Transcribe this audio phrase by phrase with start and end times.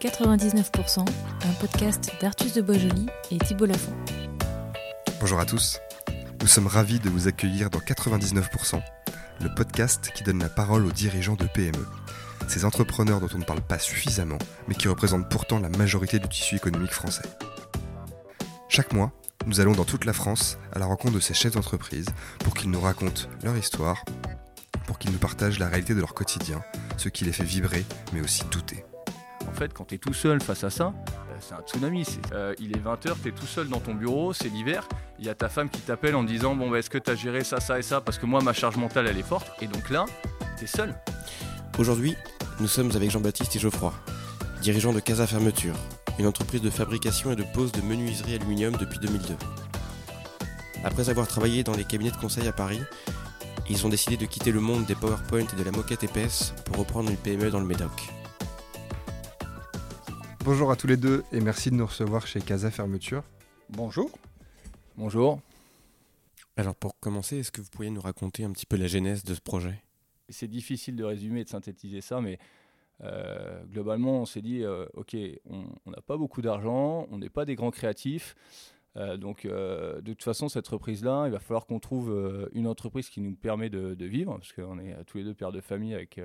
[0.00, 3.92] 99%, un podcast d'Artus de Boisjoli et Thibault Lafont.
[5.20, 5.78] Bonjour à tous.
[6.40, 8.80] Nous sommes ravis de vous accueillir dans 99%,
[9.42, 11.86] le podcast qui donne la parole aux dirigeants de PME.
[12.48, 14.38] Ces entrepreneurs dont on ne parle pas suffisamment,
[14.68, 17.28] mais qui représentent pourtant la majorité du tissu économique français.
[18.70, 19.12] Chaque mois,
[19.46, 22.06] nous allons dans toute la France à la rencontre de ces chefs d'entreprise
[22.38, 24.02] pour qu'ils nous racontent leur histoire,
[24.86, 26.62] pour qu'ils nous partagent la réalité de leur quotidien,
[26.96, 28.82] ce qui les fait vibrer, mais aussi douter.
[29.68, 32.06] Quand tu es tout seul face à ça, euh, c'est un tsunami.
[32.32, 34.88] Euh, il est 20h, tu es tout seul dans ton bureau, c'est l'hiver.
[35.18, 37.14] Il y a ta femme qui t'appelle en disant Bon, bah, est-ce que tu as
[37.14, 38.00] géré ça, ça et ça?
[38.00, 39.50] Parce que moi, ma charge mentale, elle est forte.
[39.60, 40.06] Et donc là,
[40.56, 40.94] tu es seul.
[41.78, 42.16] Aujourd'hui,
[42.58, 43.92] nous sommes avec Jean-Baptiste et Geoffroy,
[44.62, 45.76] dirigeants de Casa Fermeture,
[46.18, 49.34] une entreprise de fabrication et de pose de menuiserie aluminium depuis 2002.
[50.84, 52.80] Après avoir travaillé dans les cabinets de conseil à Paris,
[53.68, 56.78] ils ont décidé de quitter le monde des PowerPoint et de la moquette épaisse pour
[56.78, 58.10] reprendre une PME dans le Médoc.
[60.42, 63.22] Bonjour à tous les deux et merci de nous recevoir chez Casa Fermeture.
[63.68, 64.10] Bonjour.
[64.96, 65.38] Bonjour.
[66.56, 69.34] Alors pour commencer, est-ce que vous pourriez nous raconter un petit peu la genèse de
[69.34, 69.82] ce projet?
[70.30, 72.38] C'est difficile de résumer et de synthétiser ça, mais
[73.02, 75.14] euh, globalement, on s'est dit, euh, ok,
[75.50, 78.34] on n'a pas beaucoup d'argent, on n'est pas des grands créatifs,
[78.96, 83.20] euh, donc, de toute façon, cette reprise-là, il va falloir qu'on trouve une entreprise qui
[83.20, 86.18] nous permet de, de vivre, parce qu'on est tous les deux pères de famille avec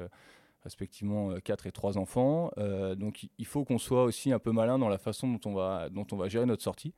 [0.66, 2.52] respectivement 4 et 3 enfants.
[2.98, 5.90] donc, il faut qu'on soit aussi un peu malin dans la façon dont on va,
[5.90, 6.94] dont on va gérer notre sortie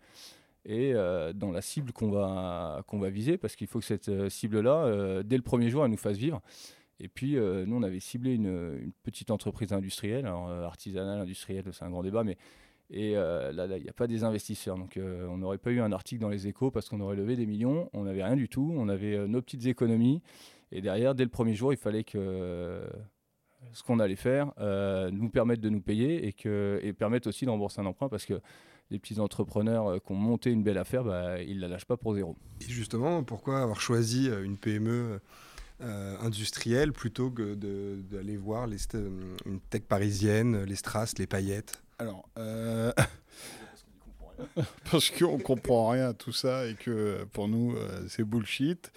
[0.65, 5.37] et dans la cible qu'on va, va viser, parce qu'il faut que cette cible-là, dès
[5.37, 6.41] le premier jour, elle nous fasse vivre.
[6.99, 11.89] Et puis, nous, on avait ciblé une, petite entreprise industrielle, alors artisanale, industrielle, c'est un
[11.89, 12.37] grand débat, mais
[12.89, 14.77] et euh, là, il n'y a pas des investisseurs.
[14.77, 17.35] Donc, euh, on n'aurait pas eu un article dans les échos parce qu'on aurait levé
[17.35, 17.89] des millions.
[17.93, 18.73] On n'avait rien du tout.
[18.77, 20.21] On avait euh, nos petites économies.
[20.71, 22.81] Et derrière, dès le premier jour, il fallait que
[23.73, 24.51] ce qu'on allait faire
[25.11, 28.25] nous permette de nous payer et, que, et permette aussi de rembourser un emprunt parce
[28.25, 28.41] que
[28.89, 31.97] les petits entrepreneurs qui ont monté une belle affaire, bah, ils ne la lâchent pas
[31.97, 32.37] pour zéro.
[32.61, 35.19] Et justement, pourquoi avoir choisi une PME
[35.81, 38.77] industrielle plutôt que d'aller voir les,
[39.45, 41.81] une tech parisienne, les strass, les paillettes?
[41.99, 42.91] Alors, euh...
[44.91, 48.91] parce qu'on comprend rien à tout ça et que pour nous, euh, c'est bullshit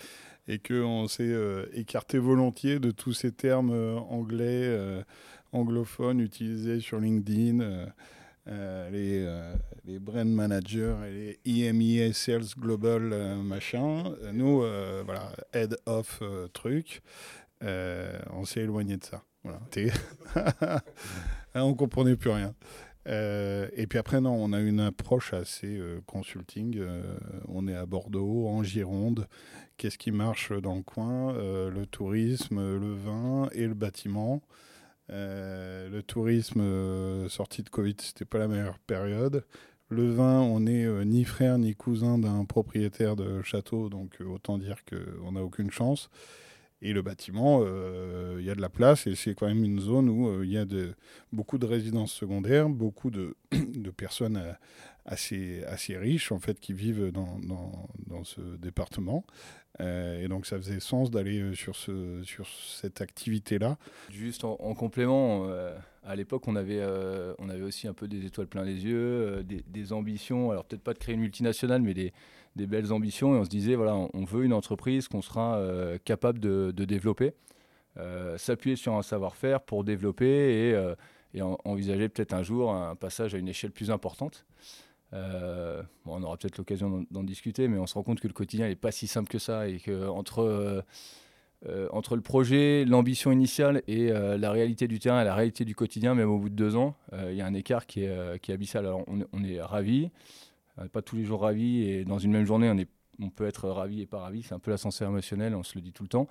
[0.51, 4.69] et qu'on s'est euh, écarté volontiers de tous ces termes euh, anglais,
[5.53, 7.87] anglophones utilisés sur LinkedIn.
[8.91, 13.03] les, brand managers et les EMEA Sales Global
[13.43, 14.13] machin.
[14.33, 14.65] Nous,
[15.05, 16.21] voilà, head of
[16.53, 17.01] truc,
[17.63, 19.23] on s'est éloigné de ça.
[19.45, 19.61] Voilà.
[21.55, 22.55] on comprenait plus rien.
[23.09, 26.77] Euh, et puis après, non, on a une approche assez euh, consulting.
[26.79, 27.03] Euh,
[27.49, 29.27] on est à Bordeaux, en Gironde.
[29.81, 34.43] Qu'est-ce qui marche dans le coin Le tourisme, le vin et le bâtiment.
[35.09, 39.43] le tourisme, sorti de Covid, c'était pas la meilleure période.
[39.89, 44.85] Le vin, on n'est ni frère ni cousin d'un propriétaire de château, donc autant dire
[44.85, 46.11] qu'on n'a aucune chance.
[46.83, 49.81] Et le bâtiment, euh, il y a de la place et c'est quand même une
[49.81, 50.95] zone où euh, il y a de,
[51.31, 53.37] beaucoup de résidences secondaires, beaucoup de,
[53.97, 54.53] personnes euh,
[55.05, 59.27] assez, assez riches en fait qui vivent dans, dans, dans ce département.
[59.79, 63.79] Et donc ça faisait sens d'aller sur, ce, sur cette activité-là.
[64.11, 65.49] Juste en, complément,
[66.05, 66.85] à l'époque on avait,
[67.39, 70.93] on avait aussi un peu des étoiles plein les yeux, des, ambitions, alors peut-être pas
[70.93, 72.13] de créer une multinationale, mais des,
[72.57, 75.99] des belles ambitions et on se disait voilà, on veut une entreprise qu'on sera euh,
[76.05, 77.33] capable de, développer,
[77.99, 80.95] euh, s'appuyer sur un savoir-faire pour développer et, euh,
[81.65, 84.47] envisager peut-être un jour un passage à une échelle plus importante.
[85.13, 88.77] On aura peut-être l'occasion d'en discuter, mais on se rend compte que le quotidien n'est
[88.77, 90.85] pas si simple que ça et que entre
[91.93, 96.15] entre le projet, l'ambition initiale et la réalité du terrain et la réalité du quotidien,
[96.15, 98.87] même au bout de deux ans, il y a un écart qui est, qui abyssal.
[98.87, 99.61] Alors on, est
[100.83, 102.77] n'est pas tous les jours ravis et dans une même journée, on,
[103.25, 104.43] on peut être ravi et pas ravi.
[104.43, 106.29] C'est un peu l'ascenseur émotionnel, on se le dit tout le temps.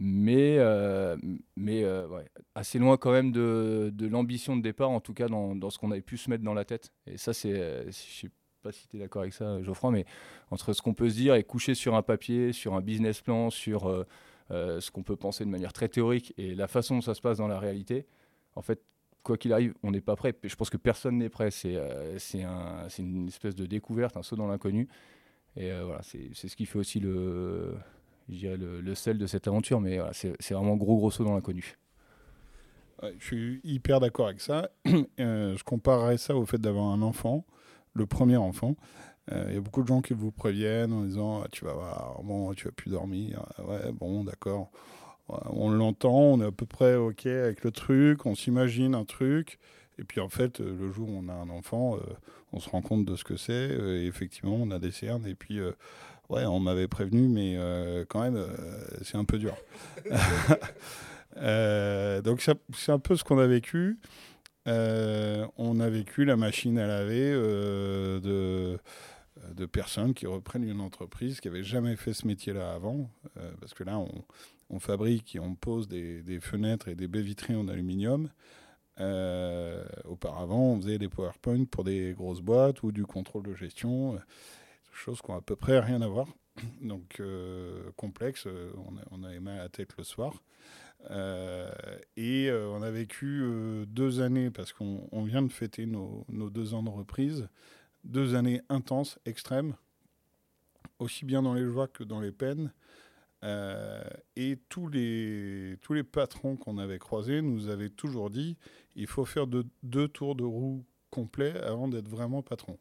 [0.00, 1.16] Mais, euh,
[1.56, 2.06] mais euh,
[2.54, 6.02] assez loin quand même de, l'ambition de départ, en tout cas dans, ce qu'on avait
[6.02, 6.92] pu se mettre dans la tête.
[7.06, 8.30] Et ça, c'est, je ne sais
[8.62, 10.04] pas si tu es d'accord avec ça, Geoffroy, mais
[10.52, 13.50] entre ce qu'on peut se dire et coucher sur un papier, sur un business plan,
[13.50, 14.06] sur
[14.50, 17.20] euh, ce qu'on peut penser de manière très théorique et la façon dont ça se
[17.20, 18.06] passe dans la réalité,
[18.54, 18.82] en fait,
[19.22, 20.34] quoi qu'il arrive, on n'est pas prêt.
[20.42, 21.50] Je pense que personne n'est prêt.
[21.50, 24.88] C'est euh, un, une espèce de découverte, un saut dans l'inconnu.
[25.56, 27.74] Et euh, voilà, c'est ce qui fait aussi le,
[28.28, 29.80] le, le, sel de cette aventure.
[29.80, 31.76] Mais c'est vraiment gros, gros saut dans l'inconnu.
[33.02, 34.70] je suis hyper d'accord avec ça.
[35.20, 37.44] Euh, je comparerais ça au fait d'avoir un enfant,
[37.92, 38.76] le premier enfant.
[39.30, 42.22] Il y a beaucoup de gens qui vous préviennent en disant ah, Tu vas voir,
[42.22, 43.44] bon, tu vas plus dormir.
[43.58, 44.70] Ouais, bon, d'accord
[45.28, 49.58] on l'entend, on est à peu près OK avec le truc, on s'imagine un truc,
[49.98, 51.98] Et puis en fait, le jour où on a un enfant,
[52.52, 53.68] on se rend compte de ce que c'est.
[53.68, 55.26] et effectivement, on a des cernes.
[55.26, 55.60] Et puis,
[56.28, 57.56] ouais, on m'avait prévenu, mais
[58.08, 58.44] quand même,
[59.02, 59.56] c'est un peu dur.
[62.24, 62.44] donc
[62.74, 63.98] c'est un peu ce qu'on a vécu.
[64.66, 68.78] on a vécu la machine à laver de
[69.54, 73.10] de personnes qui reprennent une entreprise qui n'avait jamais fait ce métier-là avant.
[73.36, 77.54] Euh, parce que là, on, fabrique et on pose des, fenêtres et des baies vitrées
[77.54, 78.30] en aluminium.
[79.00, 84.14] Euh, auparavant, on faisait des PowerPoint pour des grosses boîtes ou du contrôle de gestion,
[84.14, 84.18] euh,
[84.98, 86.28] choses qui n'ont à peu près rien à voir.
[86.80, 87.22] Donc,
[87.96, 88.46] complexe,
[89.10, 90.42] on, avait mal à la tête le soir.
[92.16, 93.44] et on a vécu
[93.86, 97.48] deux années, parce qu'on vient de fêter nos, deux ans de reprise,
[98.04, 99.74] deux années intenses, extrêmes,
[100.98, 102.72] aussi bien dans les joies que dans les peines.
[103.44, 104.02] Euh,
[104.34, 108.56] et tous les, tous les patrons qu'on avait croisés nous avaient toujours dit
[108.96, 112.78] il faut faire deux tours de roue complets avant d'être vraiment patron.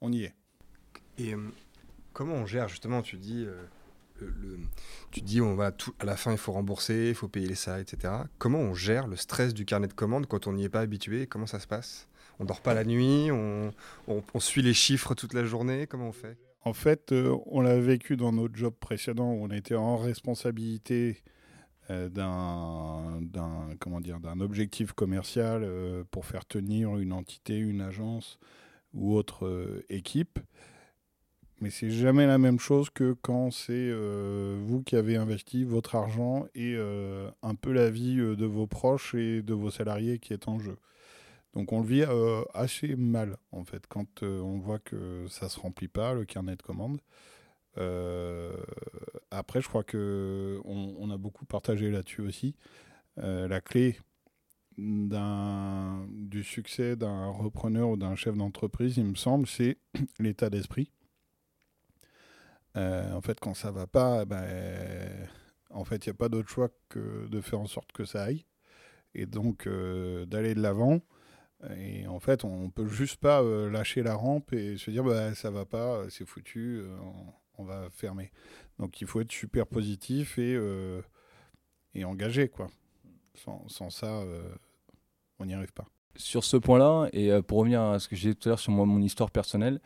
[0.00, 0.34] On y est.
[1.22, 1.38] Et euh,
[2.12, 4.26] comment on gère justement Tu dis, euh,
[5.10, 7.54] tu dis on va tout, à la fin il faut rembourser, il faut payer les
[7.54, 8.14] salariés, etc.
[8.38, 11.26] Comment on gère le stress du carnet de commande quand on n'y est pas habitué?
[11.26, 12.08] Comment ça se passe?
[12.40, 13.72] On dort pas la nuit, on,
[14.40, 15.86] suit les chiffres toute la journée.
[15.86, 16.36] Comment on fait?
[16.64, 21.22] En fait, euh, on l'a vécu dans notre job précédent où on était en responsabilité
[21.88, 25.68] d'un d'un objectif commercial
[26.10, 28.38] pour faire tenir une entité, une agence
[28.94, 30.38] ou autre équipe.
[31.62, 36.44] Mais c'est jamais la même chose que quand c'est vous qui avez investi votre argent
[36.54, 40.58] et un peu la vie de vos proches et de vos salariés qui est en
[40.58, 40.76] jeu.
[41.54, 45.48] Donc on le vit euh, assez mal en fait quand euh, on voit que ça
[45.48, 47.00] se remplit pas le carnet de commandes.
[47.78, 48.56] Euh,
[49.30, 52.54] après, je crois que on, a beaucoup partagé là-dessus aussi.
[53.16, 53.96] la clé
[54.76, 59.78] du succès d'un repreneur ou d'un chef d'entreprise, il me semble, c'est
[60.18, 60.90] l'état d'esprit.
[62.74, 64.44] En fait, quand ça va pas, ben,
[65.70, 68.24] en fait, il n'y a pas d'autre choix que de faire en sorte que ça
[68.24, 68.44] aille
[69.14, 71.00] et donc d'aller de l'avant
[71.78, 75.34] et en fait, on peut juste pas euh, lâcher la rampe et se dire bah,
[75.34, 76.96] ça va pas, euh, c'est foutu, euh,
[77.58, 78.32] on, va fermer.
[78.78, 80.58] Donc il faut être super positif et,
[81.94, 82.48] et engagé.
[82.48, 82.68] Quoi.
[83.34, 84.24] Sans, sans ça,
[85.38, 85.86] on n'y arrive pas.
[86.16, 88.72] Sur ce point-là, et pour revenir à ce que j'ai dit tout à l'heure sur
[88.72, 89.80] mon histoire personnelle,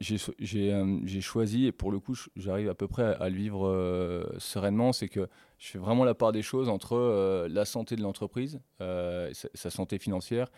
[0.00, 5.08] j'ai choisi, et pour le coup, j'arrive à peu près à, le vivre sereinement, c'est
[5.08, 5.28] que
[5.58, 10.48] je fais vraiment la part des choses entre la santé de l'entreprise, sa santé financière,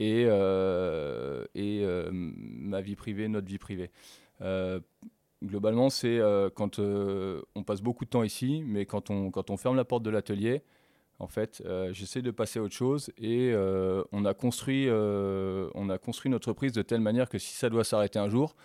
[0.00, 3.90] et, euh, et euh, ma vie privée, notre vie privée.
[4.40, 4.80] Euh,
[5.42, 6.20] globalement, c'est
[6.54, 10.02] quand on passe beaucoup de temps ici, mais quand on, quand on ferme la porte
[10.02, 10.62] de l'atelier,
[11.18, 11.62] en fait,
[11.92, 13.54] j'essaie de passer à autre chose et
[14.12, 17.84] on, a construit, on a construit notre entreprise de telle manière que si ça doit
[17.84, 18.56] s'arrêter un jour,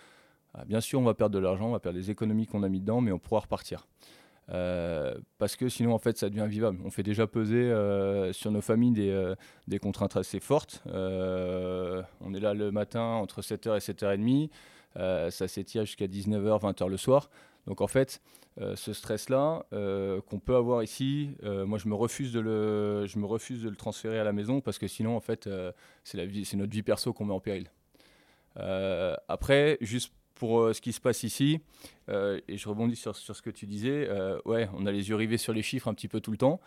[0.54, 2.68] ah, bien sûr, on va perdre de l'argent, on va perdre les économies qu'on a
[2.68, 3.86] mis dedans, mais on pourra repartir.
[4.52, 6.78] Euh, parce que sinon, en fait, ça devient vivable.
[6.84, 9.36] On fait déjà peser euh, sur nos familles des, euh,
[9.68, 10.82] des contraintes assez fortes.
[10.86, 14.50] on est là le matin entre 7h et 7h30.
[15.30, 17.30] ça s'étire jusqu'à 19h, 20h le soir.
[17.70, 18.20] Donc en fait,
[18.74, 23.62] ce stress-là qu'on peut avoir ici, moi je me refuse de le, je me refuse
[23.62, 25.48] de le transférer à la maison parce que sinon en fait
[26.04, 27.70] c'est c'est notre vie perso qu'on met en péril.
[28.56, 31.60] après, juste pour euh, ce qui se passe ici,
[32.08, 35.10] euh, et je rebondis sur, sur, ce que tu disais, euh, ouais, on a les
[35.10, 36.60] yeux rivés sur les chiffres un petit peu tout le temps,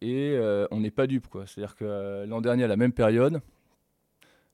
[0.00, 0.38] et
[0.70, 1.26] on n'est pas dupe.
[1.46, 3.42] C'est-à-dire que l'an dernier, à la même période,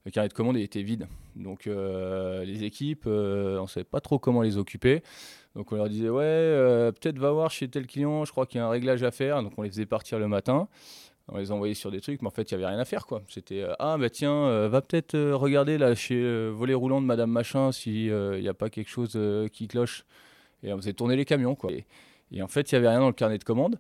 [0.05, 1.09] le carnet de commande était vide.
[1.37, 5.03] Donc les équipes, on ne savait pas trop comment les occuper.
[5.55, 8.61] Donc on leur disait, ouais, peut-être va voir chez tel client, je crois qu'il y
[8.61, 9.43] a un réglage à faire.
[9.43, 10.69] Donc on les faisait partir le matin
[11.33, 13.07] on les envoyait sur des trucs, mais en fait, il n'y avait rien à faire.
[13.07, 13.23] quoi.
[13.29, 17.07] C'était euh, Ah, bah tiens, euh, va peut-être euh, regarder là chez Volet Roulant de
[17.07, 19.19] Madame Machin s'il n'y a pas quelque chose
[19.53, 20.05] qui cloche.
[20.63, 21.55] Et on faisait tourner les camions.
[21.55, 21.71] quoi.
[22.33, 23.79] Et, en fait, il n'y avait rien dans le carnet de commande.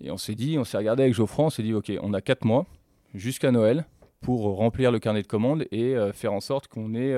[0.00, 2.20] Et on s'est dit, on s'est regardé avec Geoffroy, on s'est dit Ok, on a
[2.20, 2.66] 4 mois
[3.14, 3.84] jusqu'à Noël
[4.22, 7.14] pour remplir le carnet de commande et faire en sorte qu'on ait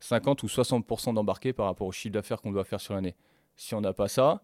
[0.00, 3.14] 50 ou 60% d'embarqué par rapport au chiffre d'affaires qu'on doit faire sur l'année.
[3.56, 4.42] Si on n'a pas ça,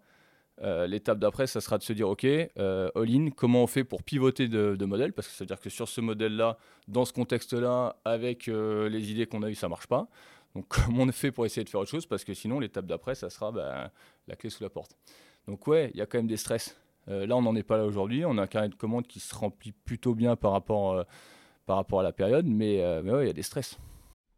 [0.63, 4.03] euh, l'étape d'après, ça sera de se dire, OK, euh, all-in, comment on fait pour
[4.03, 5.13] pivoter de, modèle?
[5.13, 9.11] Parce que ça veut dire que sur ce modèle-là, dans ce contexte-là, avec euh, les
[9.11, 10.07] idées qu'on a eues, ça marche pas.
[10.55, 12.07] Donc comment on fait pour essayer de faire autre chose?
[12.07, 13.91] Parce que sinon, l'étape d'après, ça sera ben,
[14.29, 14.97] la clé sous la porte.
[15.49, 16.77] Donc ouais, il y a quand même des stress.
[17.07, 18.25] là, on n'en est pas là aujourd'hui.
[18.25, 21.05] On a un carnet de commandes qui se remplit plutôt bien par rapport,
[21.67, 23.79] par rapport à la période, mais, mais ouais, il y a des stress.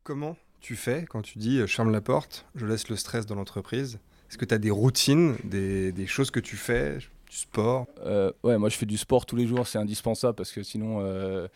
[0.04, 3.35] Comment tu fais quand tu dis, je ferme la porte, je laisse le stress dans
[3.35, 7.87] l'entreprise est-ce que tu as des routines, des, des, choses que tu fais, du sport?
[8.04, 10.99] Euh, Ouais, moi je fais du sport tous les jours, c'est indispensable parce que sinon,
[11.00, 11.47] euh,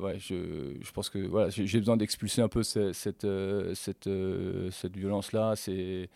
[0.00, 3.26] ouais, je, je, pense que voilà, j'ai besoin d'expulser un peu cette, cette,
[3.74, 4.08] cette,
[4.70, 5.54] cette violence-là.
[5.56, 6.08] C'est.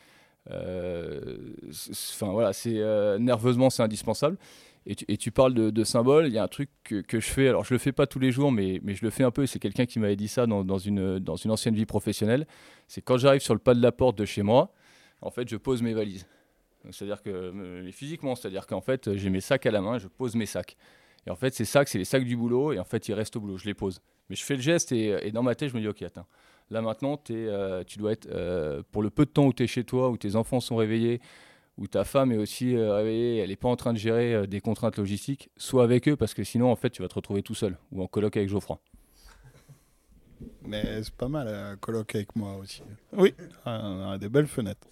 [0.51, 2.81] Enfin voilà, c'est
[3.19, 4.39] nerveusement c'est indispensable.
[4.85, 7.73] Et tu, parles de, symboles, il y a un truc que, je fais, alors je
[7.73, 10.01] le fais pas tous les jours, mais, je le fais un peu, c'est quelqu'un qui
[10.01, 12.49] m'avait dit ça dans, une, ancienne vie professionnelle,
[12.89, 14.73] c'est quand j'arrive sur le pas de la porte de chez moi,
[15.21, 16.27] en fait je pose mes valises.
[16.91, 20.35] C'est-à-dire que, euh, physiquement, c'est-à-dire qu'en fait j'ai mes sacs à la main, je pose
[20.35, 20.77] mes sacs.
[21.29, 23.37] Et en fait ces sacs, c'est les sacs du boulot, et en fait ils restent
[23.37, 24.01] au boulot, je les pose.
[24.31, 26.27] Mais je fais le geste, et, dans ma tête je me dis, ok, attends,
[26.71, 29.69] là maintenant euh, tu dois être, euh, pour le peu de temps où tu es
[29.69, 31.21] chez toi, où tes enfants sont réveillés,
[31.79, 34.47] où ta femme est aussi euh, réveillée, elle n'est pas en train de gérer euh,
[34.47, 37.43] des contraintes logistiques, soit avec eux, parce que sinon, en fait, tu vas te retrouver
[37.43, 38.79] tout seul, ou en coloc avec Geoffroy.
[40.65, 42.83] Mais c'est pas mal, un coloc avec moi aussi.
[43.13, 44.87] Oui, on a des belles fenêtres.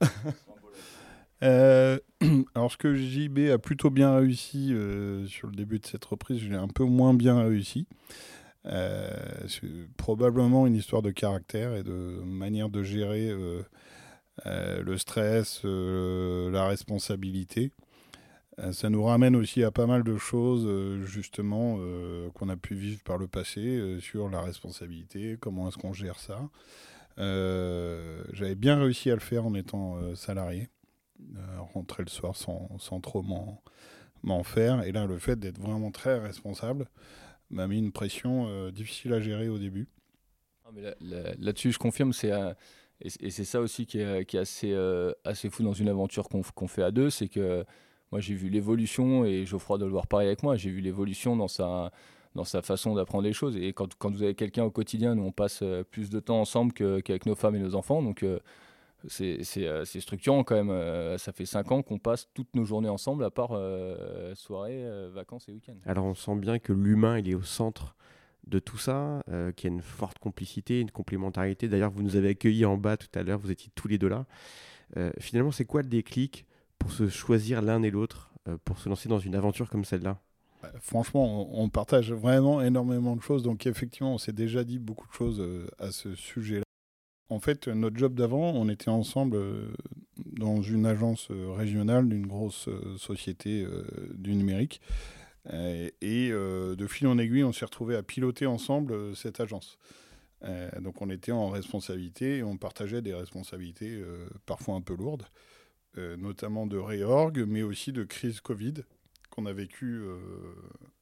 [1.42, 1.98] euh,
[2.54, 6.38] alors, ce que JB a plutôt bien réussi euh, sur le début de cette reprise,
[6.38, 7.86] je l'ai un peu moins bien réussi.
[8.66, 9.10] Euh,
[9.46, 13.62] c'est probablement une histoire de caractère et de manière de gérer euh, euh,
[14.44, 17.72] le stress, euh, la responsabilité.
[18.58, 21.78] Euh, ça nous ramène aussi à pas mal de choses, justement,
[22.34, 26.40] qu'on a pu vivre par le passé sur la responsabilité, comment est-ce qu'on gère ça.
[27.16, 30.68] J'avais bien réussi à le faire en étant salarié,
[31.74, 33.22] rentrer le soir sans, trop
[34.22, 34.82] m'en faire.
[34.82, 36.88] Et là, le fait d'être vraiment très responsable
[37.50, 39.88] m'a mis une pression difficile à gérer au début.
[41.00, 42.32] Là-dessus, je confirme, c'est
[43.00, 46.82] et, c'est ça aussi qui est, assez, euh, assez fou dans une aventure qu'on fait
[46.82, 47.64] à deux, c'est que
[48.12, 51.36] moi j'ai vu l'évolution, et Geoffroy doit le voir pareil avec moi, j'ai vu l'évolution
[51.36, 51.90] dans sa,
[52.34, 53.56] dans sa façon d'apprendre les choses.
[53.56, 56.40] Et quand, quand vous avez quelqu'un au quotidien, nous on passe euh, plus de temps
[56.40, 58.38] ensemble qu'avec nos femmes et nos enfants, donc euh,
[59.08, 61.18] c'est structurant quand même.
[61.18, 63.50] ça fait cinq ans qu'on passe toutes nos journées ensemble, à part
[64.34, 64.82] soirée,
[65.12, 65.76] vacances et week-ends.
[65.84, 67.94] Alors on sent bien que l'humain, il est au centre
[68.46, 71.68] de tout ça, euh, qu'il y a une forte complicité, une complémentarité.
[71.68, 74.08] D'ailleurs, vous nous avez accueillis en bas tout à l'heure, vous étiez tous les deux
[74.08, 74.26] là.
[74.96, 76.46] Euh, finalement, c'est quoi le déclic
[76.78, 80.20] pour se choisir l'un et l'autre, euh, pour se lancer dans une aventure comme celle-là?
[80.62, 83.42] Bah, Franchement, on, partage vraiment énormément de choses.
[83.42, 85.42] Donc, effectivement, on s'est déjà dit beaucoup de choses
[85.78, 86.64] à ce sujet-là.
[87.30, 89.38] En fait, notre job d'avant, on était ensemble
[90.26, 93.66] dans une agence régionale d'une grosse société
[94.14, 94.80] du numérique.
[95.52, 99.40] Euh, et euh, de fil en aiguille, on s'est retrouvé à piloter ensemble euh, cette
[99.40, 99.78] agence.
[100.80, 104.02] donc on était en responsabilité et on partageait des responsabilités
[104.44, 105.24] parfois un peu lourdes,
[105.96, 108.84] notamment de réorg, mais aussi de crise Covid
[109.30, 110.04] qu'on a vécu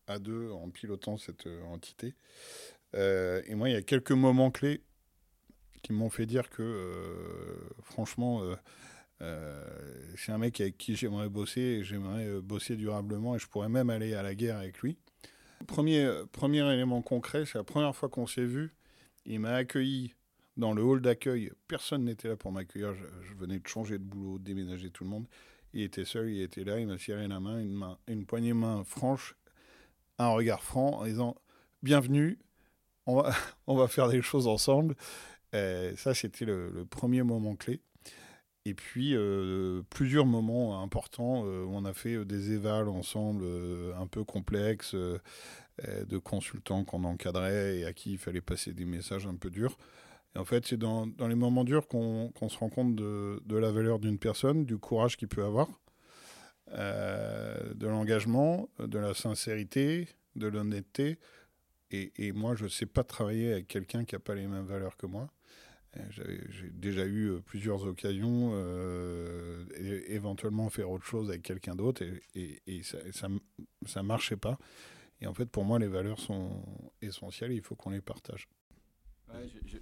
[0.06, 2.14] à deux en pilotant cette entité.
[2.94, 4.84] et moi, il y a quelques moments clés
[5.82, 6.94] qui m'ont fait dire que,
[7.82, 8.42] franchement,
[10.17, 13.91] c'est un mec avec qui j'aimerais bosser j'aimerais euh, bosser durablement et je pourrais même
[13.91, 14.97] aller à la guerre avec lui.
[15.67, 18.75] Premier, premier élément concret, c'est la première fois qu'on s'est vu.
[19.26, 20.14] Il m'a accueilli
[20.57, 21.52] dans le hall d'accueil.
[21.69, 22.95] Personne n'était là pour m'accueillir.
[22.95, 25.26] Je, venais de changer de boulot, de déménager tout le monde.
[25.73, 28.50] Il était seul, il était là, il m'a serré la main, une, main, une poignée
[28.50, 29.37] de main franche,
[30.19, 31.37] un regard franc en disant
[31.83, 32.38] Bienvenue,
[33.07, 33.33] on va,
[33.69, 34.97] on va faire des choses ensemble.
[35.52, 37.81] ça, c'était le, premier moment clé.
[38.64, 43.45] Et puis, euh, plusieurs moments importants euh, on a fait euh, des évals ensemble
[43.99, 49.26] un peu complexes, de consultants qu'on encadrait et à qui il fallait passer des messages
[49.26, 49.76] un peu durs.
[50.37, 53.99] Et en fait, c'est dans, les moments durs qu'on se rend compte de, la valeur
[53.99, 55.69] d'une personne, du courage qu'il peut avoir,
[56.71, 61.19] de l'engagement, de la sincérité, de l'honnêteté.
[61.90, 64.66] Et, et, moi, je ne sais pas travailler avec quelqu'un qui n'a pas les mêmes
[64.66, 65.31] valeurs que moi.
[66.11, 69.64] J'ai déjà eu euh, plusieurs occasions, euh,
[70.08, 72.02] éventuellement faire autre chose avec quelqu'un d'autre,
[72.34, 72.99] et, et, ça,
[73.84, 74.58] ça, marchait pas.
[75.20, 76.62] Et en fait, pour moi, les valeurs sont
[77.02, 78.49] essentielles, il faut qu'on les partage.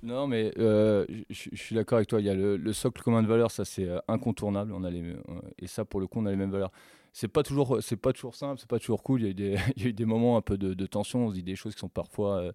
[0.03, 2.21] non, mais euh, je, suis d'accord avec toi.
[2.21, 4.73] Il y a le, socle commun de valeurs, ça c'est incontournable.
[4.73, 5.15] On a les,
[5.59, 6.73] et ça, pour le coup, on a les mêmes valeurs.
[7.13, 9.23] C'est pas toujours, c'est pas toujours simple, c'est pas toujours cool.
[9.23, 10.87] Il y, a eu des, il y a eu des moments un peu de, de,
[10.87, 11.27] tension.
[11.27, 12.53] On se dit des choses qui sont parfois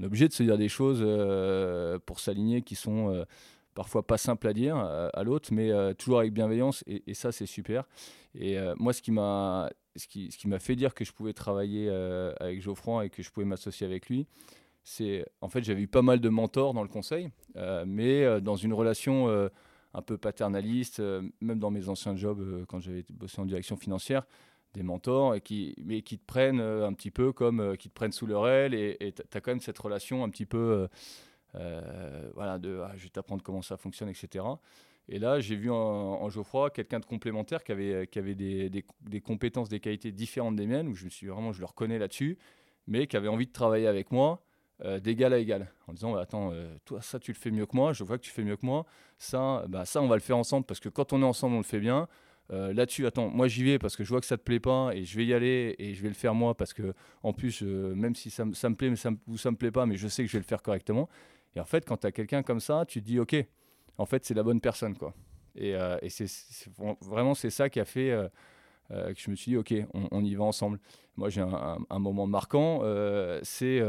[0.00, 3.24] on est obligé de se dire des choses euh, pour s'aligner qui sont euh,
[3.74, 7.46] parfois pas simples à dire à, l'autre, mais euh, toujours avec bienveillance, et, ça c'est
[7.46, 7.84] super.
[8.34, 11.90] Et moi, ce qui m'a ce qui, ce qui fait dire que je pouvais travailler
[12.40, 14.26] avec Geoffroy et que je pouvais m'associer avec lui,
[14.84, 17.30] c'est en fait j'avais eu pas mal de mentors dans le conseil,
[17.86, 19.28] mais dans une relation
[19.92, 21.02] un peu paternaliste,
[21.40, 24.24] même dans mes anciens jobs quand j'avais bossé en direction financière
[24.74, 27.88] des mentors, et qui, mais qui te prennent euh, un petit peu comme, euh, qui
[27.88, 30.88] te prennent sous leur aile, et tu as quand même cette relation un petit peu,
[31.56, 34.44] euh, voilà, de ah, je vais t'apprendre comment ça fonctionne, etc.
[35.08, 39.20] Et là, j'ai vu en, Geoffroy quelqu'un de complémentaire qui avait, qui avait des, des,
[39.20, 42.38] compétences, des qualités différentes des miennes, où je me suis vraiment, je le reconnais là-dessus,
[42.86, 44.42] mais qui avait envie de travailler avec moi
[45.02, 46.54] d'égal à égal, en disant bah, Attends,
[46.86, 48.64] toi, ça, tu le fais mieux que moi, je vois que tu fais mieux que
[48.64, 48.86] moi,
[49.18, 51.58] ça, bah, ça, on va le faire ensemble, parce que quand on est ensemble, on
[51.58, 52.08] le fait bien.
[52.50, 55.04] Là-dessus, attends, moi j'y vais parce que je vois que ça te plaît pas et
[55.04, 58.16] je vais y aller et je vais le faire moi parce que, en plus, même
[58.16, 60.24] si ça, ça, me plaît mais ça, ou ça me plaît pas, mais je sais
[60.24, 61.08] que je vais le faire correctement.
[61.54, 63.36] Et en fait, quand tu as quelqu'un comme ça, tu te dis Ok,
[63.98, 65.14] en fait, c'est la bonne personne, quoi.
[65.54, 66.28] Et, euh, c'est
[67.02, 68.28] vraiment c'est ça qui a fait euh,
[68.90, 70.78] euh, que je me suis dit ok, on, y va ensemble.
[71.16, 72.80] Moi, j'ai un, moment marquant.
[73.42, 73.82] c'est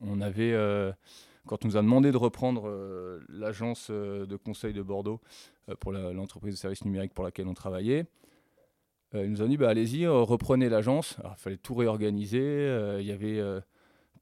[0.00, 0.54] on avait
[1.48, 2.70] quand on nous a demandé de reprendre
[3.28, 5.20] l'agence de conseil de Bordeaux
[5.80, 8.06] pour l'entreprise de services numériques pour laquelle on travaillait.
[9.14, 11.16] ils nous ont dit bah, allez-y, reprenez l'agence.
[11.24, 12.96] Il fallait tout réorganiser.
[13.00, 13.42] Il y avait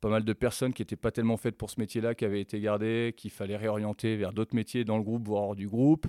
[0.00, 2.61] pas mal de personnes qui n'étaient pas tellement faites pour ce métier-là, qui avaient été
[2.61, 6.06] gardées, qu'il fallait réorienter vers d'autres métiers dans le groupe, voire hors du groupe.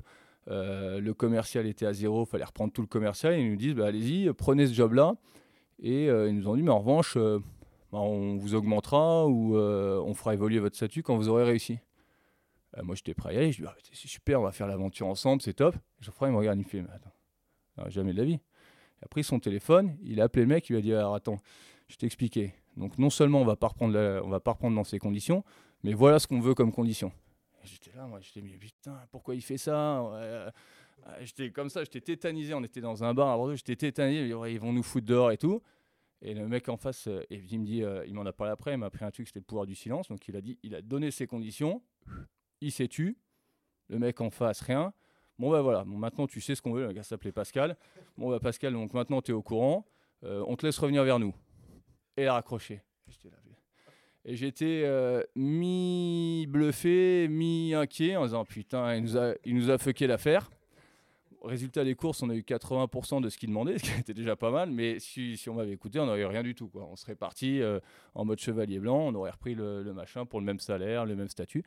[0.50, 3.38] Euh, le commercial était à zéro, il fallait reprendre tout le commercial.
[3.38, 5.16] ils nous disent bah, allez-y, prenez ce job-là.
[5.82, 7.40] Et euh, ils nous ont dit mais en revanche, euh,
[7.92, 11.80] bah, on vous augmentera ou on fera évoluer votre statut quand vous aurez réussi.
[12.84, 15.08] moi j'étais prêt à y aller, je dis bah, c'est super, on va faire l'aventure
[15.08, 15.76] ensemble, c'est top.
[16.02, 18.40] Geoffroy il me regarde, il me fait mais attends, jamais de la vie.
[19.02, 21.16] Il a pris son téléphone, il a appelé le mec, il lui a dit alors
[21.16, 21.40] attends,
[21.88, 22.54] je t'ai expliqué.
[22.76, 25.44] Donc non seulement on va on va pas reprendre dans ces conditions,
[25.84, 27.12] mais voilà ce qu'on veut comme conditions.
[27.64, 30.00] J'étais là, moi, j'étais mais putain, pourquoi il fait ça?
[30.00, 30.50] Euh,
[31.22, 32.54] J'étais comme ça, j'étais tétanisé.
[32.54, 34.28] On était dans un bar à Bordeaux, j'étais tétanisé.
[34.28, 35.62] Ils vont nous foutre dehors et tout.
[36.22, 38.74] Et le mec en face, euh, il me dit, euh, il m'en a parlé après,
[38.74, 40.08] il m'a pris un truc, c'était le pouvoir du silence.
[40.08, 41.82] Donc il a dit, il a donné ses conditions,
[42.62, 43.18] il s'est tu.
[43.90, 44.94] Le mec en face, rien.
[45.40, 46.88] Bon bah voilà, bon, maintenant tu sais ce qu'on veut.
[46.88, 47.78] Le gars s'appelait Pascal.
[48.18, 49.86] Bon bah Pascal, donc maintenant tu es au courant.
[50.24, 51.34] on te laisse revenir vers nous
[52.18, 52.82] et a raccroché.
[54.30, 60.06] Et j'étais euh, mi-bluffé, mi-inquiet en disant putain, il nous a, il nous a fucké
[60.06, 60.50] l'affaire.
[61.48, 64.36] Résultat des courses, on a eu 80% de ce qu'il demandait, ce qui était déjà
[64.36, 66.70] pas mal, mais si, on m'avait écouté, on n'aurait rien du tout.
[66.76, 67.80] On serait parti euh,
[68.16, 71.30] en mode chevalier blanc, on aurait repris le, machin pour le même salaire, le même
[71.30, 71.64] statut.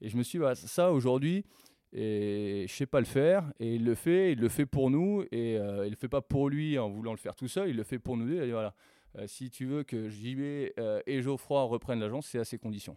[0.00, 1.44] Et je me suis dit, bah, ça aujourd'hui,
[1.92, 5.24] et je sais pas le faire, et il le fait, il le fait pour nous,
[5.32, 7.76] et euh, il le fait pas pour lui en voulant le faire tout seul, il
[7.76, 8.32] le fait pour nous.
[8.32, 8.74] Et voilà.
[9.18, 12.96] Euh, si tu veux que JB euh, et Geoffroy reprennent l'agence, c'est à ces conditions.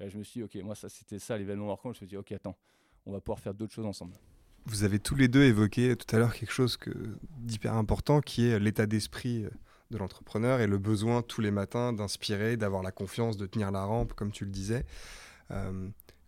[0.00, 1.88] Et je me suis dit, ok, moi, ça, c'était ça l'événement marquant.
[1.88, 2.56] Je me suis dit, ok, attends,
[3.04, 4.14] on va pouvoir faire d'autres choses ensemble.
[4.68, 6.78] Vous avez tous les deux évoqué tout à l'heure quelque chose
[7.38, 9.50] d'hyper important qui est l'état d'esprit euh,
[9.90, 13.84] de l'entrepreneur et le besoin tous les matins d'inspirer, d'avoir la confiance, de tenir la
[13.84, 14.84] rampe, comme tu le disais.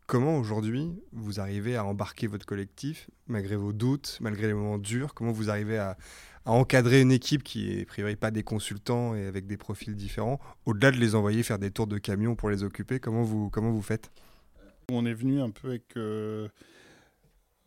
[0.06, 5.12] comment aujourd'hui vous arrivez à embarquer votre collectif, malgré vos doutes, malgré les moments durs?
[5.12, 5.98] Comment vous arrivez à,
[6.46, 9.94] à encadrer une équipe qui est, a priori, pas des consultants et avec des profils
[9.94, 13.50] différents, au-delà de les envoyer faire des tours de camion pour les occuper, comment vous,
[13.50, 14.10] comment vous faites?
[14.90, 15.96] On est venu un peu avec...
[15.98, 16.48] Euh,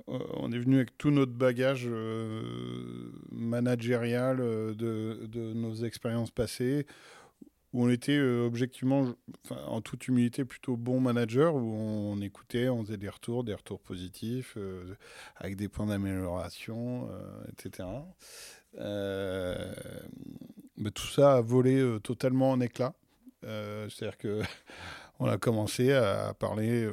[0.08, 6.86] on est venu avec tout notre bagage euh, managérial euh, de, nos expériences passées,
[7.74, 9.16] où on était objectivement,
[9.50, 13.80] en toute humilité, plutôt bon manager, où on, écoutait, on faisait des retours, des retours
[13.80, 14.60] positifs,
[15.38, 17.10] avec des points d'amélioration,
[17.52, 17.88] etc.
[18.80, 19.74] Euh,
[20.78, 22.94] mais tout ça a volé euh, totalement en éclats.
[23.44, 24.42] Euh, c'est-à-dire que
[25.20, 26.88] on a commencé à parler,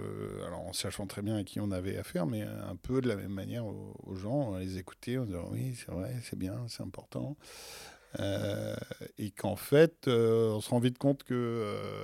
[0.47, 3.17] alors en sachant très bien à qui on avait affaire, mais un peu de la
[3.17, 6.83] même manière aux, gens, on les écoutait, on disait oui, c'est vrai, c'est bien, c'est
[6.83, 7.37] important.
[8.19, 11.37] et qu'en fait, on se rend vite compte qu'il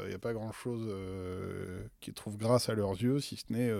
[0.09, 0.91] n'y a pas grand-chose
[2.01, 3.73] qui trouve grâce à leurs yeux, si ce n'est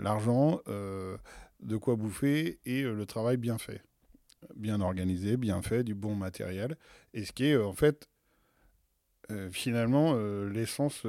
[0.00, 3.82] l'argent, de quoi bouffer et le travail bien fait
[4.54, 6.76] bien organisé, bien fait, du bon matériel,
[7.14, 8.17] et ce qui est euh, en fait euh,
[9.50, 11.04] finalement euh, l'essence,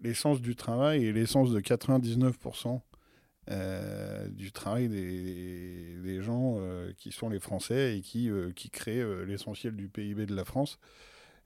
[0.00, 2.80] l'essence du travail et l'essence de 99%
[4.30, 6.58] du travail des, gens
[6.96, 10.78] qui sont les Français et qui, qui créent l'essentiel du PIB de la France.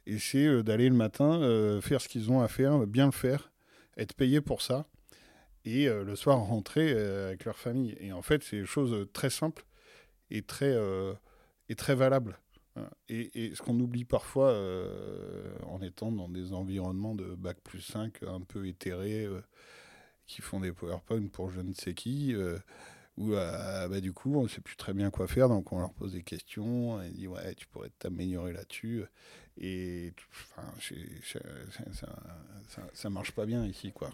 [0.05, 3.51] Et c'est d'aller le matin faire ce qu'ils ont à faire, bien le faire,
[3.97, 4.87] être payé pour ça,
[5.65, 7.97] et le soir rentrer avec leur famille.
[7.99, 9.65] Et en fait, c'est des choses très simples
[10.31, 11.15] est très, euh,
[11.69, 12.39] est très valable.
[13.09, 18.23] Et, ce qu'on oublie parfois euh, en étant dans des environnements de bac plus 5
[18.25, 19.41] un peu éthérés, euh,
[20.27, 22.35] qui font des PowerPoint pour je ne sais qui,
[23.17, 25.93] où bah, du coup on ne sait plus très bien quoi faire, donc on leur
[25.93, 29.05] pose des questions, et dit ouais tu pourrais t'améliorer là-dessus,
[29.59, 30.65] et enfin,
[32.93, 34.11] ça, ne marche pas bien ici quoi.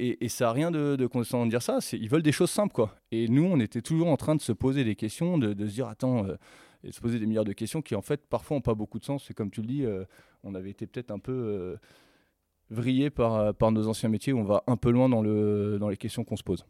[0.00, 1.78] Et, ça n'a rien de, de constant de dire ça.
[1.92, 2.94] Ils veulent des choses simples, quoi.
[3.10, 5.88] Et nous, on était toujours en train de se poser des questions, de, se dire,
[5.88, 6.36] attends, euh,
[6.84, 9.04] et se poser des milliards de questions qui, en fait, parfois n'ont pas beaucoup de
[9.04, 9.30] sens.
[9.30, 10.04] Et comme tu le dis, euh,
[10.44, 11.76] on avait été peut-être un peu euh,
[12.70, 15.88] vrillé par, par nos anciens métiers où on va un peu loin dans, le, dans
[15.88, 16.64] les questions qu'on se pose.